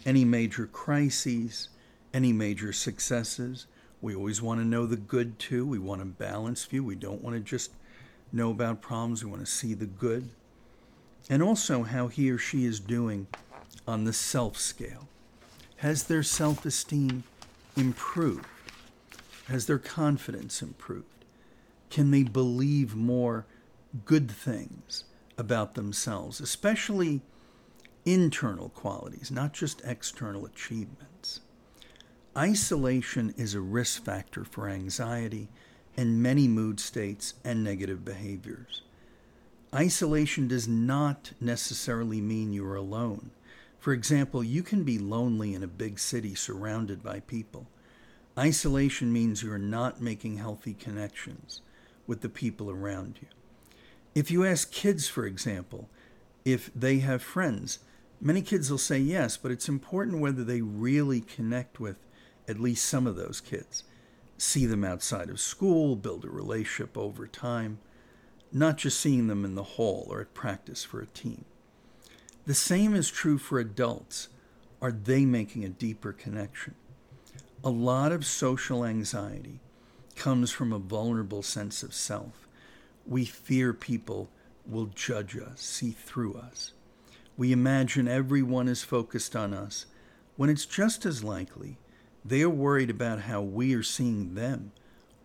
Any 0.07 0.25
major 0.25 0.67
crises, 0.67 1.69
any 2.13 2.33
major 2.33 2.73
successes. 2.73 3.67
We 4.01 4.15
always 4.15 4.41
want 4.41 4.61
to 4.61 4.67
know 4.67 4.87
the 4.87 4.97
good 4.97 5.39
too. 5.39 5.67
We 5.67 5.79
want 5.81 6.03
a 6.03 6.05
balanced 6.05 6.71
view. 6.71 6.85
We 6.85 6.95
don't 6.95 7.23
want 7.23 7.35
to 7.35 7.41
just 7.41 7.73
know 8.35 8.51
about 8.51 8.83
problems, 8.83 9.25
we 9.25 9.31
want 9.31 9.45
to 9.45 9.51
see 9.51 9.75
the 9.75 9.87
good, 9.87 10.29
and 11.31 11.43
also 11.43 11.85
how 11.85 12.09
he 12.09 12.31
or 12.31 12.39
she 12.39 12.65
is 12.65 12.81
doing 12.81 13.27
on 13.87 14.05
the 14.05 14.13
self 14.13 14.59
scale. 14.59 15.09
Has 15.77 16.05
their 16.05 16.23
self 16.23 16.65
esteem 16.67 17.25
improved? 17.77 18.47
Has 19.47 19.67
their 19.67 19.79
confidence 19.79 20.63
improved? 20.63 21.25
Can 21.91 22.11
they 22.11 22.23
believe 22.23 22.97
more 22.97 23.47
good 24.05 24.31
things 24.31 25.05
about 25.37 25.75
themselves, 25.75 26.41
especially 26.41 27.21
internal 28.05 28.71
qualities, 28.71 29.31
not 29.31 29.53
just 29.53 29.83
external 29.85 30.47
achievements? 30.47 31.41
Isolation 32.37 33.33
is 33.37 33.55
a 33.55 33.61
risk 33.61 34.05
factor 34.05 34.45
for 34.45 34.69
anxiety 34.69 35.49
and 35.97 36.23
many 36.23 36.49
mood 36.49 36.81
states 36.81 37.35
and 37.45 37.63
negative 37.63 38.05
behaviors. 38.05 38.83
Isolation 39.75 40.49
does 40.49 40.69
not 40.69 41.33
necessarily 41.41 42.21
mean 42.21 42.53
you 42.53 42.67
are 42.67 42.77
alone. 42.77 43.31
For 43.79 43.93
example, 43.93 44.43
you 44.43 44.63
can 44.63 44.85
be 44.85 44.99
lonely 44.99 45.55
in 45.55 45.63
a 45.63 45.69
big 45.69 45.99
city 45.99 46.35
surrounded 46.35 47.03
by 47.03 47.21
people, 47.21 47.67
Isolation 48.39 49.13
means 49.13 49.43
you're 49.43 49.59
not 49.59 50.01
making 50.01 50.39
healthy 50.39 50.75
connections 50.75 51.61
with 52.07 52.21
the 52.21 52.29
people 52.29 52.71
around 52.71 53.19
you. 53.23 53.29
If 54.15 54.31
you 54.31 54.45
ask 54.45 54.73
kids, 54.73 55.09
for 55.09 55.25
example, 55.25 55.89
if 56.45 56.71
they 56.75 56.99
have 56.99 57.23
friends, 57.23 57.79
many 58.21 58.43
kids 58.43 58.71
will 58.71 58.79
say 58.79 58.99
yes, 58.99 59.37
but 59.37 59.53
it's 59.53 59.69
important 59.69 60.21
whether 60.21 60.43
they 60.43 60.61
really 60.61 61.21
connect 61.21 61.79
with 61.79 61.97
at 62.49 62.59
least 62.59 62.87
some 62.87 63.07
of 63.07 63.17
those 63.17 63.41
kids. 63.41 63.85
See 64.37 64.67
them 64.67 64.85
outside 64.85 65.31
of 65.31 65.41
school, 65.41 65.97
build 65.97 66.25
a 66.25 66.31
relationship 66.31 66.99
over 66.99 67.27
time, 67.27 67.79
not 68.53 68.77
just 68.77 69.01
seeing 69.01 69.27
them 69.29 69.45
in 69.45 69.55
the 69.55 69.63
hall 69.63 70.07
or 70.11 70.21
at 70.21 70.35
practice 70.35 70.85
for 70.85 71.01
a 71.01 71.07
team. 71.07 71.45
The 72.47 72.55
same 72.55 72.95
is 72.95 73.11
true 73.11 73.39
for 73.39 73.59
adults. 73.59 74.29
Are 74.83 74.93
they 74.93 75.25
making 75.25 75.65
a 75.65 75.71
deeper 75.71 76.13
connection? 76.13 76.75
A 77.63 77.71
lot 77.71 78.13
of 78.13 78.27
social 78.27 78.85
anxiety 78.85 79.61
comes 80.15 80.51
from 80.51 80.73
a 80.73 80.79
vulnerable 80.79 81.43
sense 81.43 81.83
of 81.83 81.95
self. 81.95 82.47
We 83.07 83.25
fear 83.25 83.73
people 83.73 84.29
will 84.67 84.87
judge 84.87 85.37
us, 85.37 85.61
see 85.61 85.93
through 85.93 86.35
us. 86.35 86.73
We 87.37 87.53
imagine 87.53 88.07
everyone 88.07 88.69
is 88.69 88.85
focused 88.85 89.35
on 89.35 89.55
us 89.55 89.87
when 90.37 90.51
it's 90.51 90.67
just 90.67 91.07
as 91.07 91.25
likely 91.25 91.79
they 92.25 92.43
are 92.43 92.51
worried 92.51 92.91
about 92.91 93.23
how 93.23 93.43
we 93.43 93.75
are 93.75 93.83
seeing 93.83 94.35
them 94.35 94.73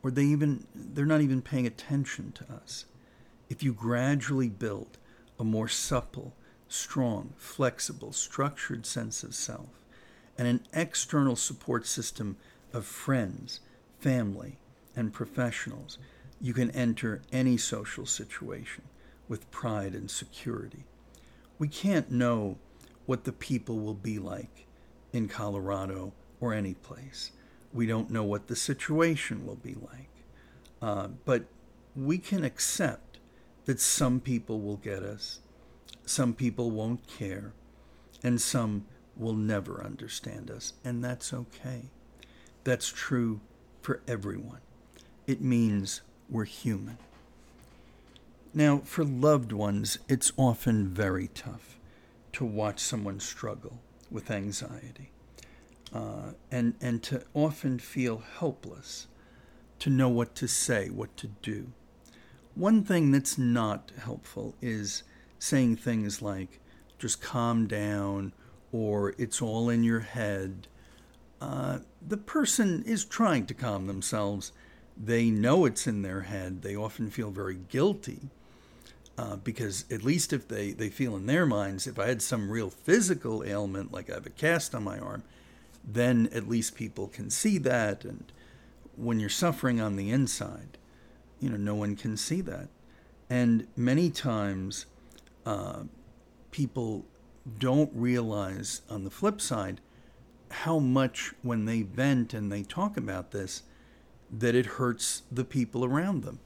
or 0.04 0.12
they 0.12 0.24
even 0.24 0.66
they're 0.74 1.06
not 1.06 1.22
even 1.22 1.42
paying 1.42 1.68
attention 1.68 2.32
to 2.34 2.54
us. 2.54 2.86
If 3.50 3.64
you 3.64 3.74
gradually 3.74 4.50
build 4.50 4.98
a 5.40 5.44
more 5.44 5.68
supple, 5.68 6.34
strong, 6.68 7.34
flexible, 7.38 8.14
structured 8.14 8.86
sense 8.86 9.24
of 9.24 9.34
self 9.34 9.84
and 10.38 10.48
an 10.48 10.62
external 10.74 11.36
support 11.36 11.86
system 11.86 12.38
of 12.74 12.86
friends, 12.86 13.60
family, 14.00 14.58
and 14.96 15.14
professionals, 15.14 15.98
you 16.42 16.54
can 16.54 16.72
enter 16.72 17.22
any 17.32 17.58
social 17.58 18.06
situation 18.06 18.84
with 19.28 19.52
pride 19.52 19.94
and 19.94 20.10
security. 20.10 20.86
We 21.58 21.68
can't 21.68 22.12
know 22.12 22.58
what 23.06 23.26
the 23.26 23.34
people 23.34 23.80
will 23.80 23.96
be 23.96 24.20
like 24.20 24.66
in 25.12 25.28
Colorado 25.28 26.14
or 26.40 26.54
any 26.54 26.74
place. 26.74 27.32
We 27.74 27.86
don't 27.86 28.10
know 28.10 28.24
what 28.24 28.48
the 28.48 28.56
situation 28.56 29.46
will 29.46 29.56
be 29.56 29.76
like. 29.76 30.10
Uh, 30.82 31.10
but 31.26 31.46
we 31.96 32.18
can 32.18 32.44
accept 32.44 33.20
that 33.66 33.80
some 33.80 34.20
people 34.20 34.62
will 34.62 34.78
get 34.78 35.04
us, 35.04 35.40
some 36.06 36.34
people 36.34 36.72
won't 36.72 37.06
care, 37.08 37.54
and 38.24 38.40
some 38.42 38.86
will 39.16 39.34
never 39.34 39.84
understand 39.84 40.50
us, 40.50 40.74
and 40.84 41.04
that's 41.04 41.34
okay. 41.34 41.84
That's 42.64 42.90
true 42.90 43.42
for 43.82 44.02
everyone. 44.08 44.62
It 45.28 45.42
means 45.42 46.02
we're 46.30 46.46
human. 46.46 46.98
Now, 48.54 48.80
for 48.80 49.04
loved 49.04 49.52
ones, 49.52 50.00
it's 50.08 50.32
often 50.38 50.88
very 50.88 51.28
tough 51.28 51.78
to 52.34 52.46
watch 52.46 52.80
someone 52.80 53.20
struggle 53.20 53.80
with 54.10 54.32
anxiety 54.32 55.12
uh, 55.94 56.34
and, 56.52 56.76
and 56.82 57.02
to 57.04 57.24
often 57.34 57.80
feel 57.80 58.24
helpless 58.40 59.08
to 59.80 59.90
know 59.90 60.10
what 60.10 60.36
to 60.36 60.48
say, 60.48 60.90
what 60.90 61.16
to 61.18 61.28
do. 61.42 61.72
One 62.56 62.84
thing 62.84 63.12
that's 63.12 63.38
not 63.38 63.92
helpful 64.04 64.56
is 64.62 65.04
saying 65.40 65.78
things 65.78 66.22
like, 66.22 66.60
just 66.98 67.22
calm 67.22 67.66
down, 67.66 68.34
or 68.72 69.16
it's 69.18 69.42
all 69.42 69.70
in 69.70 69.84
your 69.84 70.02
head. 70.02 70.68
Uh, 71.42 71.80
the 72.06 72.18
person 72.18 72.84
is 72.86 73.06
trying 73.06 73.46
to 73.46 73.54
calm 73.54 73.88
themselves. 73.88 74.52
They 75.02 75.30
know 75.30 75.64
it's 75.64 75.88
in 75.88 76.02
their 76.02 76.22
head. 76.24 76.62
They 76.62 76.76
often 76.76 77.10
feel 77.10 77.32
very 77.32 77.58
guilty 77.70 78.30
uh, 79.18 79.38
because, 79.38 79.86
at 79.90 80.04
least 80.04 80.34
if 80.34 80.50
they, 80.50 80.72
they 80.72 80.90
feel 80.90 81.16
in 81.16 81.26
their 81.26 81.46
minds, 81.46 81.88
if 81.88 81.98
I 81.98 82.08
had 82.08 82.22
some 82.22 82.52
real 82.52 82.70
physical 82.70 83.44
ailment, 83.46 83.94
like 83.94 84.10
I 84.10 84.16
have 84.16 84.26
a 84.26 84.32
cast 84.32 84.76
on 84.76 84.84
my 84.84 85.00
arm, 85.00 85.24
then 85.84 86.30
at 86.34 86.48
least 86.48 86.76
people 86.76 87.08
can 87.08 87.30
see 87.30 87.58
that. 87.60 88.06
And 88.06 88.32
when 88.96 89.20
you're 89.20 89.30
suffering 89.30 89.80
on 89.80 89.96
the 89.96 90.10
inside, 90.10 90.78
you 91.40 91.50
know, 91.50 91.58
no 91.58 91.76
one 91.76 91.96
can 91.96 92.18
see 92.18 92.42
that. 92.42 92.70
And 93.30 93.68
many 93.76 94.10
times, 94.10 94.86
uh, 95.46 95.84
people 96.52 97.06
don't 97.58 97.92
realize 97.94 98.82
on 98.90 99.04
the 99.04 99.10
flip 99.10 99.42
side 99.42 99.82
how 100.52 100.80
much 100.80 101.34
when 101.42 101.66
they 101.66 101.82
vent 101.82 102.34
and 102.34 102.52
they 102.52 102.64
talk 102.64 102.98
about 102.98 103.32
this 103.32 103.64
that 104.32 104.56
it 104.56 104.66
hurts 104.66 105.24
the 105.32 105.44
people 105.44 105.86
around 105.86 106.24
them 106.24 106.40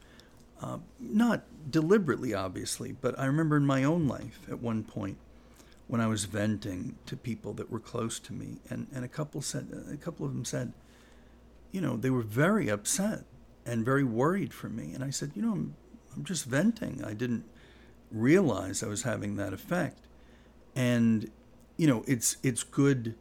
uh, 0.62 0.78
not 0.98 1.42
deliberately 1.70 2.32
obviously 2.32 2.92
but 2.92 3.18
i 3.18 3.24
remember 3.24 3.56
in 3.56 3.66
my 3.66 3.82
own 3.84 4.06
life 4.06 4.40
at 4.50 4.60
one 4.60 4.82
point 4.82 5.18
when 5.86 6.00
i 6.00 6.06
was 6.06 6.24
venting 6.24 6.96
to 7.06 7.16
people 7.16 7.52
that 7.52 7.70
were 7.70 7.80
close 7.80 8.18
to 8.18 8.32
me 8.32 8.58
and, 8.70 8.86
and 8.94 9.04
a 9.04 9.08
couple 9.08 9.42
said 9.42 9.68
a 9.92 9.96
couple 9.96 10.24
of 10.24 10.32
them 10.32 10.44
said 10.44 10.72
you 11.74 11.80
know 11.80 11.96
they 11.96 12.08
were 12.08 12.22
very 12.22 12.68
upset 12.68 13.24
and 13.66 13.84
very 13.84 14.04
worried 14.04 14.54
for 14.54 14.68
me. 14.68 14.92
And 14.94 15.02
i 15.02 15.10
said 15.10 15.32
you 15.34 15.42
know 15.42 15.52
i'm, 15.52 15.74
I'm 16.16 16.24
just 16.24 16.44
venting. 16.44 17.02
I 17.04 17.12
didn't 17.12 17.44
realize 18.12 18.82
i 18.82 18.86
was 18.86 19.02
having 19.02 19.34
that 19.36 19.52
effect. 19.52 20.06
And 20.76 21.30
you 21.76 21.88
know 21.88 22.04
it's 22.06 22.36
it's 22.44 22.62
good 22.62 23.16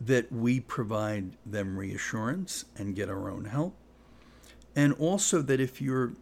that 0.00 0.30
we 0.30 0.60
provide 0.60 1.36
them 1.44 1.76
reassurance 1.76 2.66
and 2.76 2.94
get 2.94 3.08
our 3.08 3.28
own 3.28 3.46
help. 3.46 3.74
And 4.76 4.92
also 4.92 5.42
that 5.42 5.60
if 5.60 5.82
you're 5.82 6.12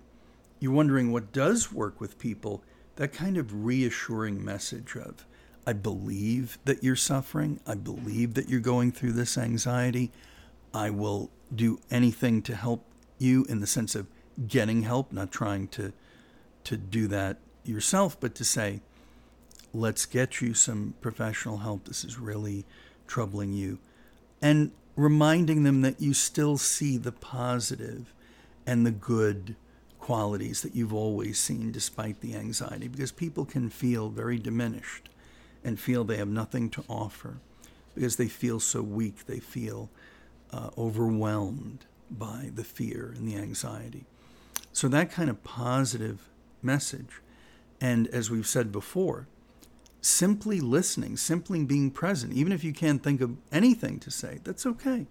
you're 0.60 0.72
wondering 0.72 1.12
what 1.12 1.32
does 1.32 1.70
work 1.70 2.00
with 2.00 2.18
people 2.18 2.64
that 2.96 3.12
kind 3.12 3.36
of 3.36 3.66
reassuring 3.66 4.42
message 4.42 4.96
of 4.96 5.26
i 5.66 5.72
believe 5.72 6.58
that 6.64 6.82
you're 6.82 6.96
suffering 6.96 7.60
i 7.66 7.74
believe 7.74 8.34
that 8.34 8.48
you're 8.48 8.60
going 8.60 8.90
through 8.92 9.12
this 9.12 9.36
anxiety 9.38 10.10
i 10.72 10.90
will 10.90 11.30
do 11.54 11.78
anything 11.90 12.42
to 12.42 12.54
help 12.54 12.84
you 13.18 13.44
in 13.48 13.60
the 13.60 13.66
sense 13.66 13.94
of 13.94 14.06
getting 14.48 14.82
help 14.82 15.12
not 15.12 15.30
trying 15.30 15.68
to 15.68 15.92
to 16.64 16.76
do 16.76 17.06
that 17.06 17.38
yourself 17.64 18.18
but 18.18 18.34
to 18.34 18.44
say 18.44 18.80
let's 19.74 20.06
get 20.06 20.40
you 20.40 20.54
some 20.54 20.94
professional 21.00 21.58
help. 21.58 21.86
This 21.86 22.04
is 22.04 22.18
really 22.18 22.64
troubling 23.06 23.52
you. 23.52 23.78
And 24.40 24.70
reminding 24.96 25.64
them 25.64 25.82
that 25.82 26.00
you 26.00 26.14
still 26.14 26.56
see 26.56 26.96
the 26.96 27.12
positive 27.12 28.14
and 28.66 28.86
the 28.86 28.92
good 28.92 29.56
qualities 29.98 30.62
that 30.62 30.76
you've 30.76 30.94
always 30.94 31.38
seen 31.38 31.72
despite 31.72 32.20
the 32.20 32.36
anxiety, 32.36 32.88
because 32.88 33.10
people 33.10 33.44
can 33.44 33.68
feel 33.68 34.10
very 34.10 34.38
diminished 34.38 35.08
and 35.64 35.80
feel 35.80 36.04
they 36.04 36.18
have 36.18 36.28
nothing 36.28 36.68
to 36.70 36.84
offer 36.88 37.38
because 37.94 38.16
they 38.16 38.28
feel 38.28 38.60
so 38.60 38.82
weak, 38.82 39.26
they 39.26 39.40
feel 39.40 39.90
uh, 40.52 40.70
overwhelmed 40.76 41.86
by 42.10 42.50
the 42.54 42.64
fear 42.64 43.12
and 43.16 43.26
the 43.26 43.36
anxiety. 43.36 44.04
So, 44.72 44.88
that 44.88 45.10
kind 45.10 45.30
of 45.30 45.42
positive 45.44 46.28
message, 46.62 47.20
and 47.80 48.08
as 48.08 48.30
we've 48.30 48.46
said 48.46 48.72
before, 48.72 49.28
simply 50.00 50.60
listening, 50.60 51.16
simply 51.16 51.64
being 51.64 51.90
present, 51.90 52.32
even 52.32 52.52
if 52.52 52.62
you 52.64 52.72
can't 52.72 53.02
think 53.02 53.20
of 53.20 53.36
anything 53.50 53.98
to 54.00 54.10
say, 54.10 54.40
that's 54.44 54.66
okay. 54.66 55.06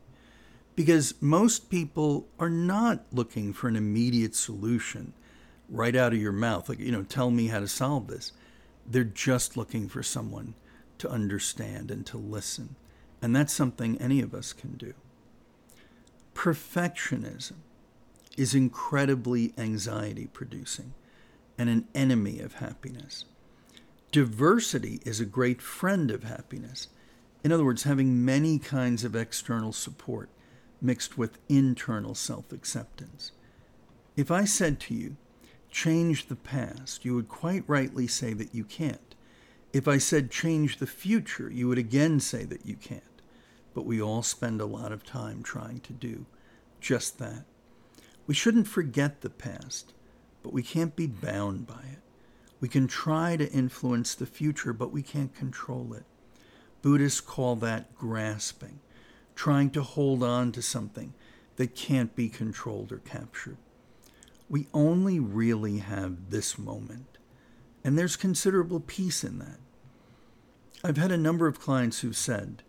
Because 0.75 1.15
most 1.21 1.69
people 1.69 2.27
are 2.39 2.49
not 2.49 3.05
looking 3.11 3.53
for 3.53 3.67
an 3.67 3.75
immediate 3.75 4.35
solution 4.35 5.13
right 5.69 5.95
out 5.95 6.13
of 6.13 6.19
your 6.19 6.31
mouth, 6.31 6.67
like, 6.69 6.79
you 6.79 6.91
know, 6.91 7.03
tell 7.03 7.31
me 7.31 7.47
how 7.47 7.59
to 7.59 7.67
solve 7.67 8.07
this. 8.07 8.31
They're 8.85 9.03
just 9.03 9.57
looking 9.57 9.87
for 9.87 10.03
someone 10.03 10.55
to 10.99 11.09
understand 11.09 11.91
and 11.91 12.05
to 12.07 12.17
listen. 12.17 12.75
And 13.21 13.35
that's 13.35 13.53
something 13.53 13.97
any 13.97 14.21
of 14.21 14.33
us 14.33 14.53
can 14.53 14.73
do. 14.73 14.93
Perfectionism 16.35 17.57
is 18.37 18.55
incredibly 18.55 19.53
anxiety 19.57 20.27
producing 20.27 20.93
and 21.57 21.69
an 21.69 21.87
enemy 21.93 22.39
of 22.39 22.55
happiness. 22.55 23.25
Diversity 24.11 24.99
is 25.05 25.19
a 25.19 25.25
great 25.25 25.61
friend 25.61 26.11
of 26.11 26.23
happiness. 26.23 26.87
In 27.43 27.51
other 27.51 27.65
words, 27.65 27.83
having 27.83 28.23
many 28.23 28.59
kinds 28.59 29.03
of 29.03 29.15
external 29.15 29.73
support 29.73 30.29
mixed 30.81 31.17
with 31.17 31.39
internal 31.49 32.13
self 32.15 32.51
acceptance. 32.51 33.31
If 34.15 34.29
I 34.29 34.45
said 34.45 34.79
to 34.81 34.93
you, 34.93 35.17
change 35.73 36.27
the 36.27 36.35
past, 36.35 37.03
you 37.03 37.15
would 37.15 37.27
quite 37.27 37.63
rightly 37.65 38.05
say 38.05 38.31
that 38.33 38.53
you 38.53 38.63
can't. 38.63 39.15
If 39.73 39.87
I 39.87 39.97
said 39.97 40.29
change 40.29 40.77
the 40.77 40.85
future, 40.85 41.49
you 41.51 41.67
would 41.67 41.79
again 41.79 42.19
say 42.19 42.45
that 42.45 42.63
you 42.63 42.75
can't. 42.75 43.01
But 43.73 43.87
we 43.87 43.99
all 43.99 44.21
spend 44.21 44.61
a 44.61 44.67
lot 44.67 44.91
of 44.91 45.03
time 45.03 45.41
trying 45.41 45.79
to 45.79 45.91
do 45.91 46.27
just 46.79 47.17
that. 47.17 47.45
We 48.27 48.35
shouldn't 48.35 48.67
forget 48.67 49.21
the 49.21 49.31
past, 49.31 49.93
but 50.43 50.53
we 50.53 50.61
can't 50.61 50.95
be 50.95 51.07
bound 51.07 51.65
by 51.65 51.81
it. 51.91 52.01
We 52.59 52.69
can 52.69 52.87
try 52.87 53.35
to 53.35 53.51
influence 53.51 54.13
the 54.13 54.27
future, 54.27 54.73
but 54.73 54.91
we 54.91 55.01
can't 55.01 55.35
control 55.35 55.95
it. 55.95 56.05
Buddhists 56.83 57.19
call 57.19 57.55
that 57.57 57.95
grasping, 57.95 58.79
trying 59.35 59.71
to 59.71 59.81
hold 59.81 60.21
on 60.21 60.51
to 60.51 60.61
something 60.61 61.15
that 61.55 61.75
can't 61.75 62.15
be 62.15 62.29
controlled 62.29 62.91
or 62.91 62.99
captured. 62.99 63.57
We 64.53 64.67
only 64.71 65.19
really 65.19 65.79
have 65.79 66.29
this 66.29 66.59
moment, 66.59 67.17
and 67.83 67.97
there's 67.97 68.15
considerable 68.15 68.79
peace 68.79 69.23
in 69.23 69.39
that. 69.39 69.57
I've 70.83 70.97
had 70.97 71.11
a 71.11 71.17
number 71.17 71.47
of 71.47 71.59
clients 71.59 72.01
who've 72.01 72.15
said 72.15 72.61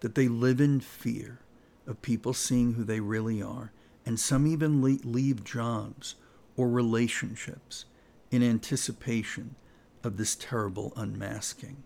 that 0.00 0.16
they 0.16 0.28
live 0.28 0.60
in 0.60 0.80
fear 0.80 1.38
of 1.86 2.02
people 2.02 2.34
seeing 2.34 2.74
who 2.74 2.84
they 2.84 3.00
really 3.00 3.40
are, 3.40 3.72
and 4.04 4.20
some 4.20 4.46
even 4.46 4.82
leave 4.82 5.44
jobs 5.44 6.16
or 6.58 6.68
relationships 6.68 7.86
in 8.30 8.42
anticipation 8.42 9.54
of 10.02 10.18
this 10.18 10.34
terrible 10.34 10.92
unmasking. 10.94 11.84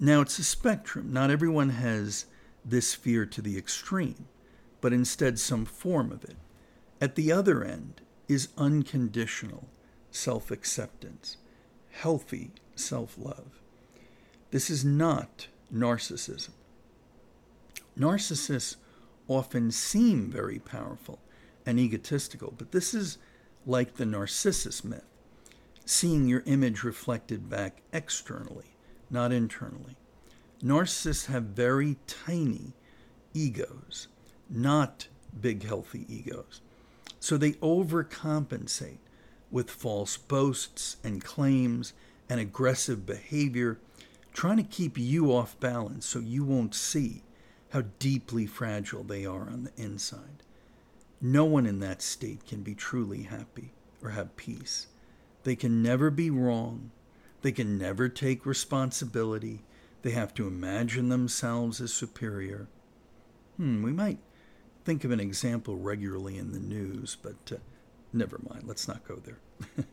Now, 0.00 0.22
it's 0.22 0.40
a 0.40 0.44
spectrum. 0.44 1.12
Not 1.12 1.30
everyone 1.30 1.68
has 1.68 2.26
this 2.64 2.96
fear 2.96 3.26
to 3.26 3.40
the 3.40 3.56
extreme, 3.56 4.26
but 4.80 4.92
instead 4.92 5.38
some 5.38 5.64
form 5.64 6.10
of 6.10 6.24
it. 6.24 6.36
At 7.00 7.14
the 7.14 7.30
other 7.30 7.62
end 7.62 8.00
is 8.28 8.48
unconditional 8.56 9.68
self 10.10 10.50
acceptance, 10.50 11.36
healthy 11.90 12.50
self 12.74 13.16
love. 13.18 13.60
This 14.50 14.70
is 14.70 14.84
not 14.84 15.48
narcissism. 15.74 16.50
Narcissists 17.98 18.76
often 19.26 19.70
seem 19.70 20.30
very 20.30 20.58
powerful 20.58 21.18
and 21.66 21.78
egotistical, 21.78 22.54
but 22.56 22.72
this 22.72 22.94
is 22.94 23.18
like 23.66 23.96
the 23.96 24.06
Narcissus 24.06 24.84
myth 24.84 25.04
seeing 25.88 26.26
your 26.28 26.42
image 26.44 26.84
reflected 26.84 27.48
back 27.48 27.80
externally, 27.94 28.76
not 29.08 29.32
internally. 29.32 29.96
Narcissists 30.62 31.26
have 31.26 31.44
very 31.44 31.96
tiny 32.06 32.74
egos, 33.32 34.06
not 34.50 35.08
big, 35.40 35.64
healthy 35.64 36.04
egos. 36.06 36.60
So 37.20 37.36
they 37.36 37.52
overcompensate 37.52 38.98
with 39.50 39.70
false 39.70 40.16
boasts 40.16 40.96
and 41.02 41.24
claims 41.24 41.92
and 42.28 42.38
aggressive 42.40 43.06
behavior, 43.06 43.78
trying 44.32 44.58
to 44.58 44.62
keep 44.62 44.98
you 44.98 45.32
off 45.32 45.58
balance 45.58 46.06
so 46.06 46.18
you 46.18 46.44
won't 46.44 46.74
see 46.74 47.22
how 47.70 47.82
deeply 47.98 48.46
fragile 48.46 49.02
they 49.02 49.24
are 49.26 49.42
on 49.42 49.64
the 49.64 49.82
inside. 49.82 50.42
No 51.20 51.44
one 51.44 51.66
in 51.66 51.80
that 51.80 52.02
state 52.02 52.46
can 52.46 52.62
be 52.62 52.74
truly 52.74 53.22
happy 53.22 53.72
or 54.02 54.10
have 54.10 54.36
peace. 54.36 54.86
They 55.42 55.56
can 55.56 55.82
never 55.82 56.10
be 56.10 56.30
wrong. 56.30 56.90
They 57.42 57.52
can 57.52 57.78
never 57.78 58.08
take 58.08 58.46
responsibility. 58.46 59.64
They 60.02 60.10
have 60.10 60.34
to 60.34 60.46
imagine 60.46 61.08
themselves 61.08 61.80
as 61.80 61.92
superior. 61.92 62.68
Hmm, 63.56 63.82
we 63.82 63.92
might 63.92 64.18
think 64.88 65.04
of 65.04 65.10
an 65.10 65.20
example 65.20 65.76
regularly 65.76 66.38
in 66.38 66.52
the 66.52 66.58
news, 66.58 67.18
but 67.20 67.52
uh, 67.52 67.56
never 68.10 68.40
mind. 68.48 68.62
Let's 68.66 68.88
not 68.88 69.06
go 69.06 69.16
there. 69.16 69.36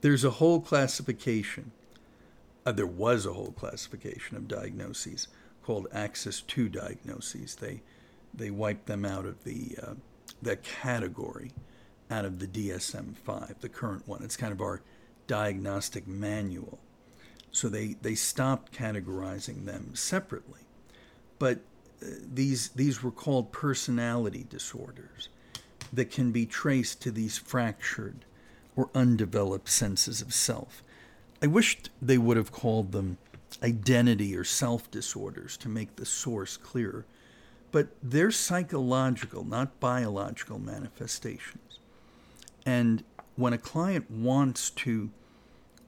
There's 0.00 0.24
a 0.24 0.30
whole 0.30 0.60
classification. 0.60 1.70
Uh, 2.66 2.72
there 2.72 2.84
was 2.84 3.26
a 3.26 3.32
whole 3.32 3.52
classification 3.52 4.36
of 4.36 4.48
diagnoses 4.48 5.28
called 5.62 5.86
Axis 5.92 6.42
II 6.56 6.68
diagnoses. 6.68 7.54
They 7.54 7.82
they 8.34 8.50
wiped 8.50 8.86
them 8.86 9.04
out 9.04 9.24
of 9.24 9.44
the 9.44 9.78
uh, 9.80 9.94
that 10.42 10.64
category 10.64 11.52
out 12.10 12.24
of 12.24 12.40
the 12.40 12.48
DSM-5, 12.48 13.60
the 13.60 13.68
current 13.68 14.08
one. 14.08 14.24
It's 14.24 14.36
kind 14.36 14.52
of 14.52 14.60
our 14.60 14.82
diagnostic 15.28 16.08
manual. 16.08 16.80
So 17.52 17.68
they, 17.68 17.94
they 18.02 18.16
stopped 18.16 18.72
categorizing 18.72 19.64
them 19.64 19.94
separately. 19.94 20.62
But 21.38 21.60
these, 22.00 22.68
these 22.70 23.02
were 23.02 23.10
called 23.10 23.52
personality 23.52 24.46
disorders 24.48 25.28
that 25.92 26.10
can 26.10 26.32
be 26.32 26.46
traced 26.46 27.00
to 27.02 27.10
these 27.10 27.38
fractured 27.38 28.24
or 28.76 28.90
undeveloped 28.94 29.68
senses 29.68 30.22
of 30.22 30.32
self. 30.32 30.82
I 31.42 31.46
wished 31.46 31.90
they 32.00 32.18
would 32.18 32.36
have 32.36 32.52
called 32.52 32.92
them 32.92 33.18
identity 33.62 34.36
or 34.36 34.44
self 34.44 34.90
disorders 34.90 35.56
to 35.58 35.68
make 35.68 35.96
the 35.96 36.06
source 36.06 36.56
clearer, 36.56 37.04
but 37.72 37.88
they're 38.02 38.30
psychological, 38.30 39.44
not 39.44 39.80
biological 39.80 40.58
manifestations. 40.58 41.78
And 42.66 43.02
when 43.36 43.52
a 43.52 43.58
client 43.58 44.10
wants 44.10 44.70
to 44.70 45.10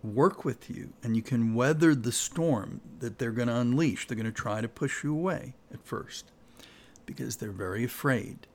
work 0.03 0.45
with 0.45 0.71
you 0.71 0.93
and 1.03 1.17
you 1.17 1.23
can 1.23 1.55
weather 1.55 1.95
the 1.95 2.13
storm 2.13 2.81
that 3.01 3.19
they're 3.19 3.33
going 3.33 3.49
to 3.49 3.57
unleash, 3.57 4.07
they're 4.07 4.17
going 4.17 4.25
to 4.25 4.33
try 4.33 4.61
to 4.61 4.69
push 4.69 5.05
you 5.05 5.13
away 5.13 5.55
at 5.73 5.85
first 5.85 6.31
because 7.07 7.37
they're 7.37 7.51
very 7.51 7.85
afraid, 7.85 8.47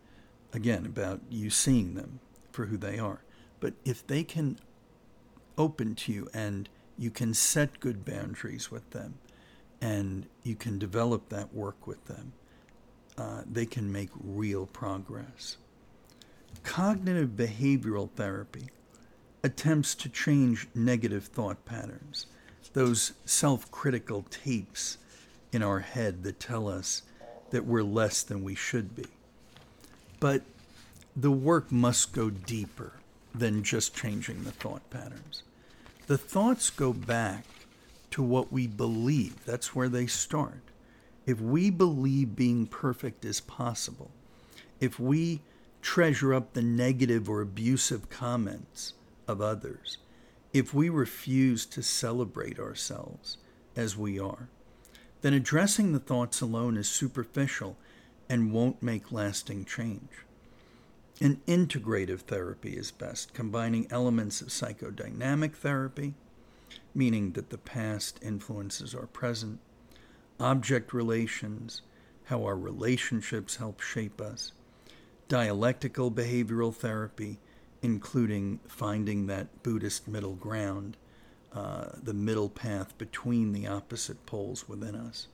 again, 0.54 0.86
about 0.86 1.22
you 1.30 1.50
seeing 1.50 1.96
them 1.96 2.20
for 2.52 2.68
who 2.68 2.78
they 2.78 2.98
are. 2.98 3.22
But 3.60 3.74
if 3.84 4.06
they 4.06 4.24
can 4.24 4.58
open 5.58 5.96
to 5.96 6.12
you 6.12 6.30
and 6.34 6.70
you 6.98 7.12
can 7.12 7.34
set 7.34 7.80
good 7.80 8.06
boundaries 8.06 8.72
with 8.72 8.90
them 8.92 9.16
and 9.82 10.28
you 10.44 10.56
can 10.56 10.80
develop 10.80 11.30
that 11.30 11.54
work 11.54 11.86
with 11.86 12.06
them, 12.06 12.34
uh, 13.18 13.42
they 13.50 13.66
can 13.66 13.92
make 13.92 14.10
real 14.20 14.66
progress. 14.66 15.58
Cognitive 16.64 17.30
behavioral 17.30 18.10
therapy 18.12 18.70
attempts 19.46 19.94
to 19.94 20.10
change 20.10 20.68
negative 20.74 21.26
thought 21.26 21.64
patterns, 21.66 22.26
those 22.74 23.14
self 23.26 23.70
critical 23.70 24.26
tapes 24.32 24.98
in 25.52 25.62
our 25.62 25.82
head 25.82 26.24
that 26.24 26.40
tell 26.40 26.68
us 26.68 27.04
that 27.52 27.64
we're 27.64 27.84
less 27.84 28.24
than 28.24 28.44
we 28.44 28.56
should 28.56 28.96
be. 28.96 29.06
But 30.20 30.42
the 31.16 31.30
work 31.30 31.72
must 31.72 32.12
go 32.12 32.32
deeper 32.32 32.94
than 33.36 33.62
just 33.64 33.96
changing 33.96 34.44
the 34.44 34.52
thought 34.52 34.90
patterns. 34.90 35.44
The 36.08 36.18
thoughts 36.18 36.72
go 36.72 36.92
back 36.92 37.46
to 38.12 38.24
what 38.24 38.52
we 38.52 38.66
believe, 38.66 39.46
that's 39.46 39.76
where 39.76 39.90
they 39.90 40.08
start. 40.08 40.62
If 41.28 41.40
we 41.40 41.70
believe 41.70 42.36
being 42.36 42.66
perfect 42.66 43.24
is 43.24 43.42
possible, 43.42 44.10
if 44.80 45.00
we 45.00 45.42
treasure 45.84 46.34
up 46.34 46.54
the 46.54 46.64
negative 46.64 47.30
or 47.30 47.42
abusive 47.42 48.10
comments 48.10 48.94
of 49.28 49.42
others, 49.42 49.98
if 50.54 50.74
we 50.74 50.90
refuse 50.90 51.66
to 51.66 51.84
celebrate 51.84 52.60
ourselves 52.60 53.38
as 53.76 53.98
we 53.98 54.20
are, 54.20 54.50
then 55.22 55.34
addressing 55.34 55.92
the 55.92 56.00
thoughts 56.00 56.42
alone 56.42 56.78
is 56.78 56.88
superficial 56.88 57.78
and 58.30 58.54
won't 58.54 58.82
make 58.82 59.12
lasting 59.12 59.66
change. 59.66 60.26
An 61.22 61.42
integrative 61.48 62.22
therapy 62.22 62.78
is 62.78 62.92
best, 62.92 63.34
combining 63.34 63.88
elements 63.90 64.42
of 64.42 64.50
psychodynamic 64.50 65.54
therapy, 65.54 66.14
meaning 66.94 67.32
that 67.32 67.50
the 67.50 67.58
past 67.58 68.20
influences 68.22 68.94
our 68.94 69.08
present, 69.08 69.60
object 70.40 70.94
relations, 70.94 71.82
how 72.26 72.44
our 72.44 72.58
relationships 72.58 73.58
help 73.58 73.80
shape 73.80 74.20
us, 74.20 74.52
dialectical 75.28 76.12
behavioral 76.12 76.76
therapy, 76.76 77.40
including 77.82 78.60
finding 78.68 79.28
that 79.28 79.64
Buddhist 79.64 80.08
middle 80.08 80.36
ground, 80.36 80.98
uh, 81.54 81.90
the 82.02 82.14
middle 82.14 82.50
path 82.50 82.98
between 82.98 83.54
the 83.54 83.68
opposite 83.68 84.26
poles 84.26 84.68
within 84.68 84.96
us. 84.96 85.28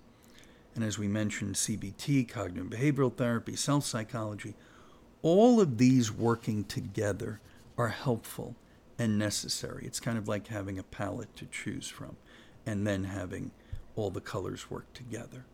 And 0.76 0.84
as 0.84 0.98
we 0.98 1.08
mentioned, 1.08 1.56
CBT, 1.56 2.30
cognitive 2.30 2.70
behavioral 2.70 3.16
therapy, 3.16 3.56
self 3.56 3.86
psychology, 3.86 4.56
all 5.22 5.60
of 5.60 5.78
these 5.78 6.12
working 6.12 6.64
together 6.64 7.40
are 7.78 7.90
helpful 7.90 8.56
and 8.98 9.18
necessary. 9.18 9.86
It's 9.86 10.00
kind 10.00 10.18
of 10.18 10.28
like 10.28 10.48
having 10.48 10.80
a 10.80 10.84
palette 10.84 11.36
to 11.38 11.46
choose 11.46 11.88
from 11.88 12.16
and 12.66 12.86
then 12.86 13.06
having 13.06 13.52
all 13.96 14.10
the 14.10 14.22
colors 14.22 14.70
work 14.70 14.92
together 14.94 15.46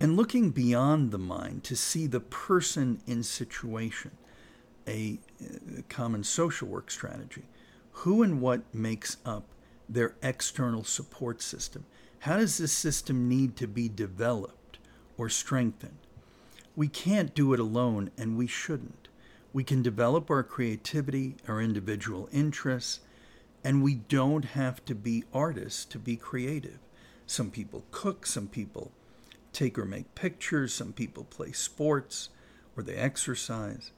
and 0.00 0.16
looking 0.16 0.50
beyond 0.50 1.10
the 1.10 1.18
mind 1.18 1.62
to 1.64 1.76
see 1.76 2.06
the 2.06 2.20
person 2.20 3.00
in 3.06 3.22
situation, 3.22 4.12
a, 4.86 5.18
a 5.78 5.82
common 5.82 6.24
social 6.24 6.68
work 6.68 6.90
strategy. 6.90 7.44
Who 7.92 8.22
and 8.22 8.40
what 8.40 8.62
makes 8.74 9.18
up 9.24 9.44
their 9.88 10.14
external 10.22 10.84
support 10.84 11.42
system? 11.42 11.84
How 12.20 12.36
does 12.36 12.58
this 12.58 12.72
system 12.72 13.28
need 13.28 13.56
to 13.56 13.66
be 13.66 13.88
developed 13.88 14.78
or 15.16 15.28
strengthened? 15.28 15.98
We 16.76 16.88
can't 16.88 17.34
do 17.34 17.52
it 17.52 17.60
alone, 17.60 18.10
and 18.16 18.36
we 18.36 18.46
shouldn't. 18.46 19.08
We 19.52 19.64
can 19.64 19.82
develop 19.82 20.30
our 20.30 20.42
creativity, 20.42 21.36
our 21.48 21.60
individual 21.60 22.28
interests, 22.32 23.00
and 23.64 23.82
we 23.82 23.96
don't 23.96 24.44
have 24.44 24.84
to 24.86 24.94
be 24.94 25.24
artists 25.34 25.84
to 25.86 25.98
be 25.98 26.16
creative. 26.16 26.78
Some 27.26 27.50
people 27.50 27.84
cook, 27.90 28.26
some 28.26 28.48
people 28.48 28.92
take 29.52 29.78
or 29.78 29.84
make 29.84 30.14
pictures, 30.14 30.72
some 30.72 30.92
people 30.92 31.24
play 31.24 31.52
sports 31.52 32.30
or 32.76 32.82
they 32.82 32.94
exercise. 32.94 33.90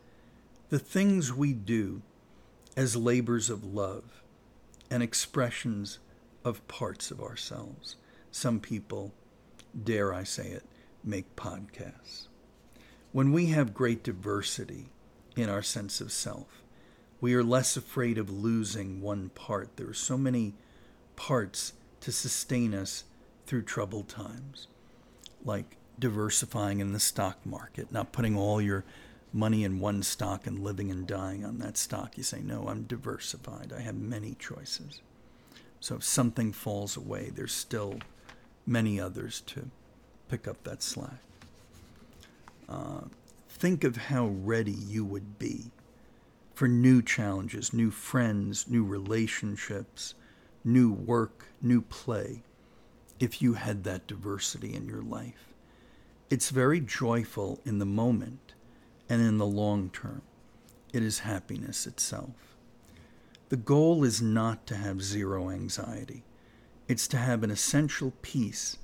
The 0.73 0.79
things 0.79 1.35
we 1.35 1.53
do 1.53 2.01
as 2.79 2.97
labors 2.97 3.51
of 3.51 3.63
love 3.63 4.23
and 4.91 5.03
expressions 5.03 5.99
of 6.47 6.67
parts 6.67 7.11
of 7.11 7.21
ourselves. 7.21 7.97
Some 8.31 8.59
people, 8.59 9.13
dare 9.85 10.15
I 10.15 10.25
say 10.25 10.49
it, 10.49 10.65
make 11.05 11.37
podcasts. 11.37 12.29
When 13.13 13.33
we 13.33 13.49
have 13.49 13.75
great 13.75 14.03
diversity 14.03 14.87
in 15.37 15.51
our 15.51 15.61
sense 15.61 16.01
of 16.01 16.11
self, 16.11 16.63
we 17.21 17.35
are 17.35 17.45
less 17.45 17.77
afraid 17.77 18.17
of 18.17 18.31
losing 18.31 19.03
one 19.03 19.29
part. 19.29 19.77
There 19.77 19.91
are 19.91 19.93
so 19.93 20.17
many 20.17 20.55
parts 21.17 21.75
to 22.01 22.11
sustain 22.11 22.73
us 22.73 23.05
through 23.45 23.65
troubled 23.65 24.09
times, 24.09 24.69
like 25.45 25.77
diversifying 25.99 26.81
in 26.81 26.95
the 26.95 26.99
stock 26.99 27.45
market, 27.45 27.93
not 27.93 28.13
putting 28.13 28.39
all 28.39 28.63
your 28.63 28.85
money 29.33 29.64
in 29.64 29.81
one 29.81 30.03
stock 30.03 30.47
and 30.47 30.59
living 30.59 30.90
and 30.90 31.07
dying 31.07 31.45
on 31.45 31.59
that 31.59 31.77
stock. 31.77 32.16
You 32.16 32.23
say, 32.23 32.40
No, 32.40 32.68
I'm 32.68 32.83
diversified. 32.85 33.73
I 33.77 33.81
have 33.81 33.97
many 33.97 34.35
choices. 34.38 35.01
So 35.81 35.97
if 35.97 36.05
something 36.05 36.53
falls 36.53 36.97
away, 36.97 37.31
there's 37.35 37.53
still 37.53 37.99
many 38.66 39.01
others 39.01 39.40
to 39.47 39.68
pick 40.29 40.47
up 40.47 40.62
that 40.64 40.83
slack. 40.83 41.18
Uh, 42.68 43.03
think 43.49 43.85
of 43.85 43.97
how 43.97 44.27
ready 44.27 44.73
you 44.73 45.05
would 45.05 45.38
be 45.38 45.73
for 46.55 46.68
new 46.68 47.03
challenges, 47.03 47.73
new 47.73 47.90
friends, 47.90 48.68
new 48.68 48.85
relationships, 48.85 50.14
new 50.64 50.92
work, 50.92 51.47
new 51.61 51.81
play, 51.83 52.42
if 53.18 53.42
you 53.42 53.55
had 53.55 53.85
that 53.85 54.07
diversity 54.07 54.75
in 54.75 54.87
your 54.87 55.03
life. 55.03 55.53
It's 56.31 56.51
very 56.51 56.81
joyful 56.81 57.61
in 57.64 57.79
the 57.79 57.87
moment 57.87 58.52
and 59.12 59.20
in 59.20 59.37
the 59.37 59.44
long 59.44 59.90
term. 59.90 60.22
It 60.94 61.03
is 61.03 61.18
happiness 61.18 61.87
itself. 61.87 62.57
The 63.51 63.59
goal 63.59 64.05
is 64.05 64.22
not 64.22 64.66
to 64.68 64.75
have 64.75 65.03
zero 65.03 65.51
anxiety. 65.51 66.25
It's 66.88 67.07
to 67.09 67.18
have 67.18 67.42
an 67.42 67.51
essential 67.51 68.14
peace 68.22 68.79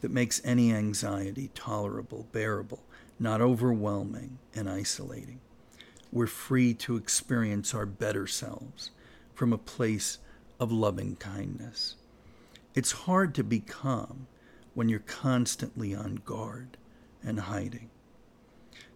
that 0.00 0.12
makes 0.12 0.40
any 0.44 0.72
anxiety 0.72 1.50
tolerable, 1.56 2.28
bearable, 2.30 2.84
not 3.18 3.40
overwhelming 3.40 4.38
and 4.54 4.70
isolating. 4.70 5.40
We're 6.12 6.28
free 6.28 6.74
to 6.74 6.94
experience 6.94 7.74
our 7.74 7.86
better 7.86 8.28
selves 8.28 8.92
from 9.34 9.52
a 9.52 9.58
place 9.58 10.18
of 10.60 10.70
loving 10.70 11.16
kindness. 11.16 11.96
It's 12.76 12.92
hard 12.92 13.34
to 13.34 13.42
be 13.42 13.58
calm 13.58 14.28
when 14.74 14.88
you're 14.88 15.00
constantly 15.00 15.92
on 15.92 16.22
guard 16.24 16.76
and 17.20 17.40
hiding. 17.40 17.90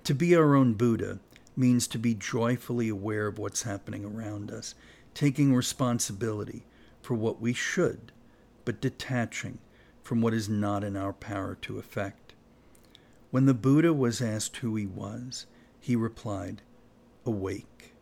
To 0.06 0.14
be 0.14 0.36
our 0.36 0.54
own 0.54 0.74
Buddha 0.74 1.18
means 1.56 1.88
to 1.88 1.98
be 1.98 2.14
joyfully 2.14 2.88
aware 2.88 3.26
of 3.26 3.40
what's 3.40 3.62
happening 3.62 4.04
around 4.04 4.52
us, 4.52 4.76
taking 5.14 5.52
responsibility 5.52 6.64
for 7.02 7.14
what 7.14 7.40
we 7.40 7.52
should, 7.52 8.12
but 8.64 8.80
detaching 8.80 9.58
from 10.04 10.20
what 10.20 10.32
is 10.32 10.48
not 10.48 10.84
in 10.84 10.96
our 10.96 11.12
power 11.12 11.56
to 11.62 11.80
affect. 11.80 12.34
When 13.32 13.46
the 13.46 13.52
Buddha 13.52 13.92
was 13.92 14.22
asked 14.22 14.58
who 14.58 14.76
he 14.76 14.86
was, 14.86 15.46
he 15.80 15.96
replied, 15.96 16.62
Awake. 17.24 17.92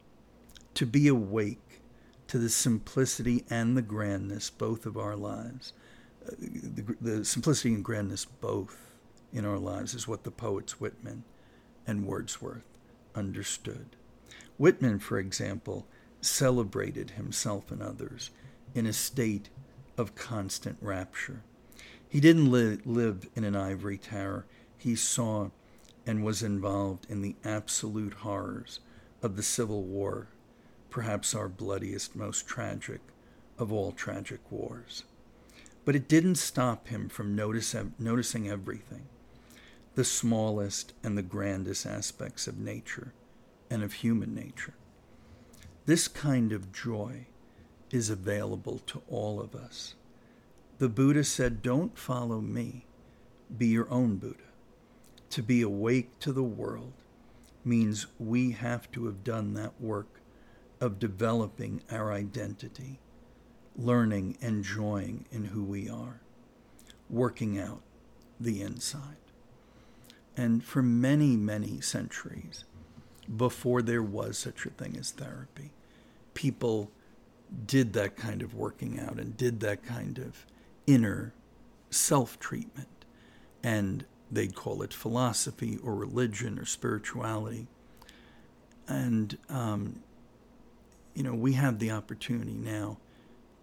To 0.74 0.84
be 0.84 1.08
awake 1.08 1.80
to 2.26 2.36
the 2.36 2.50
simplicity 2.50 3.46
and 3.48 3.78
the 3.78 3.82
grandness 3.82 4.50
both 4.50 4.84
of 4.84 4.98
our 4.98 5.16
lives. 5.16 5.72
Uh, 6.22 6.32
the, 6.38 6.96
the, 7.00 7.24
simplicity 7.24 7.72
and 7.72 7.82
grandness 7.82 8.26
both 8.26 8.92
in 9.32 9.46
our 9.46 9.58
lives 9.58 9.94
is 9.94 10.06
what 10.06 10.24
the 10.24 10.30
poets 10.30 10.78
Whitman 10.78 11.24
and 11.86 12.06
Wordsworth 12.06 12.64
understood. 13.14 13.96
Whitman, 14.58 14.98
for 14.98 15.18
example, 15.18 15.86
celebrated 16.20 17.10
himself 17.10 17.70
and 17.70 17.82
others 17.82 18.30
in 18.74 18.86
a 18.86 18.92
state 18.92 19.50
of 19.96 20.14
constant 20.14 20.78
rapture. 20.80 21.42
He 22.08 22.20
didn't 22.20 22.50
li- 22.50 22.78
live 22.84 23.28
in 23.34 23.44
an 23.44 23.56
ivory 23.56 23.98
tower. 23.98 24.46
He 24.78 24.94
saw 24.96 25.50
and 26.06 26.24
was 26.24 26.42
involved 26.42 27.06
in 27.08 27.22
the 27.22 27.36
absolute 27.44 28.14
horrors 28.14 28.80
of 29.22 29.36
the 29.36 29.42
Civil 29.42 29.82
War, 29.82 30.28
perhaps 30.90 31.34
our 31.34 31.48
bloodiest, 31.48 32.14
most 32.14 32.46
tragic 32.46 33.00
of 33.58 33.72
all 33.72 33.92
tragic 33.92 34.40
wars. 34.50 35.04
But 35.84 35.96
it 35.96 36.08
didn't 36.08 36.36
stop 36.36 36.88
him 36.88 37.08
from 37.08 37.34
notice, 37.34 37.74
noticing 37.98 38.48
everything 38.48 39.06
the 39.94 40.04
smallest 40.04 40.92
and 41.02 41.16
the 41.16 41.22
grandest 41.22 41.86
aspects 41.86 42.46
of 42.46 42.58
nature 42.58 43.12
and 43.70 43.82
of 43.82 43.94
human 43.94 44.34
nature. 44.34 44.74
This 45.86 46.08
kind 46.08 46.52
of 46.52 46.72
joy 46.72 47.26
is 47.90 48.10
available 48.10 48.78
to 48.86 49.02
all 49.08 49.40
of 49.40 49.54
us. 49.54 49.94
The 50.78 50.88
Buddha 50.88 51.22
said, 51.22 51.62
Don't 51.62 51.96
follow 51.96 52.40
me, 52.40 52.86
be 53.56 53.68
your 53.68 53.88
own 53.90 54.16
Buddha. 54.16 54.38
To 55.30 55.42
be 55.42 55.62
awake 55.62 56.18
to 56.20 56.32
the 56.32 56.42
world 56.42 56.92
means 57.64 58.06
we 58.18 58.52
have 58.52 58.90
to 58.92 59.06
have 59.06 59.24
done 59.24 59.54
that 59.54 59.80
work 59.80 60.20
of 60.80 60.98
developing 60.98 61.82
our 61.90 62.12
identity, 62.12 62.98
learning, 63.76 64.36
and 64.40 64.56
enjoying 64.56 65.24
in 65.30 65.46
who 65.46 65.62
we 65.62 65.88
are, 65.88 66.20
working 67.08 67.58
out 67.58 67.82
the 68.40 68.60
inside. 68.60 69.23
And 70.36 70.64
for 70.64 70.82
many, 70.82 71.36
many 71.36 71.80
centuries, 71.80 72.64
before 73.36 73.82
there 73.82 74.02
was 74.02 74.36
such 74.36 74.66
a 74.66 74.70
thing 74.70 74.96
as 74.98 75.10
therapy, 75.10 75.70
people 76.34 76.90
did 77.66 77.92
that 77.92 78.16
kind 78.16 78.42
of 78.42 78.54
working 78.54 78.98
out 78.98 79.18
and 79.18 79.36
did 79.36 79.60
that 79.60 79.84
kind 79.84 80.18
of 80.18 80.44
inner 80.86 81.32
self 81.90 82.38
treatment. 82.38 82.88
And 83.62 84.04
they'd 84.30 84.54
call 84.54 84.82
it 84.82 84.92
philosophy 84.92 85.78
or 85.82 85.94
religion 85.94 86.58
or 86.58 86.64
spirituality. 86.64 87.66
And, 88.88 89.38
um, 89.48 90.02
you 91.14 91.22
know, 91.22 91.34
we 91.34 91.52
have 91.52 91.78
the 91.78 91.92
opportunity 91.92 92.54
now 92.54 92.98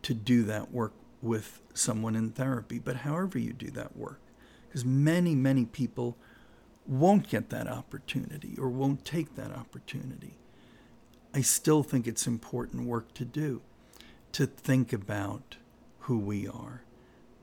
to 0.03 0.13
do 0.13 0.43
that 0.43 0.71
work 0.71 0.93
with 1.21 1.61
someone 1.73 2.15
in 2.15 2.31
therapy, 2.31 2.79
but 2.79 2.97
however 2.97 3.37
you 3.37 3.53
do 3.53 3.69
that 3.71 3.95
work, 3.95 4.19
because 4.67 4.83
many, 4.83 5.35
many 5.35 5.65
people 5.65 6.17
won't 6.87 7.29
get 7.29 7.49
that 7.49 7.67
opportunity 7.67 8.55
or 8.57 8.69
won't 8.69 9.05
take 9.05 9.35
that 9.35 9.51
opportunity. 9.51 10.37
I 11.33 11.41
still 11.41 11.83
think 11.83 12.07
it's 12.07 12.27
important 12.27 12.87
work 12.87 13.13
to 13.13 13.25
do 13.25 13.61
to 14.33 14.45
think 14.45 14.93
about 14.93 15.57
who 15.99 16.17
we 16.17 16.47
are 16.47 16.83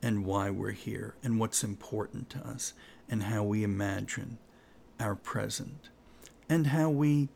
and 0.03 0.25
why 0.25 0.51
we're 0.51 0.73
here 0.73 1.15
and 1.23 1.39
what's 1.39 1.65
important 1.65 2.31
to 2.31 2.39
us 2.39 2.73
and 3.09 3.25
how 3.25 3.43
we 3.43 3.63
imagine 3.63 4.39
our 5.01 5.15
present 5.15 5.89
and 6.49 6.69
how 6.69 6.89
we 6.91 7.29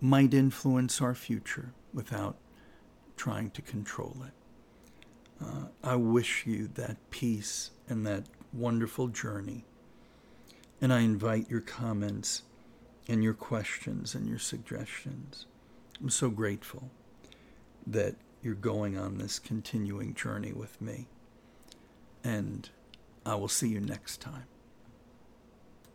might 0.00 0.34
influence 0.34 1.00
our 1.00 1.14
future 1.14 1.72
without 1.92 2.36
trying 3.16 3.50
to 3.50 3.62
control 3.62 4.16
it. 4.26 5.44
Uh, 5.44 5.66
I 5.82 5.96
wish 5.96 6.46
you 6.46 6.68
that 6.74 6.96
peace 7.10 7.70
and 7.88 8.06
that 8.06 8.24
wonderful 8.52 9.08
journey 9.08 9.64
and 10.80 10.92
I 10.92 11.00
invite 11.00 11.50
your 11.50 11.60
comments 11.60 12.42
and 13.08 13.22
your 13.22 13.34
questions 13.34 14.14
and 14.14 14.28
your 14.28 14.38
suggestions. 14.38 15.46
I'm 16.00 16.10
so 16.10 16.28
grateful 16.28 16.90
that 17.86 18.16
you're 18.42 18.54
going 18.54 18.98
on 18.98 19.18
this 19.18 19.38
continuing 19.38 20.14
journey 20.14 20.52
with 20.52 20.80
me. 20.80 21.08
And 22.22 22.68
I 23.24 23.36
will 23.36 23.48
see 23.48 23.68
you 23.68 23.80
next 23.80 24.20
time. 24.20 24.44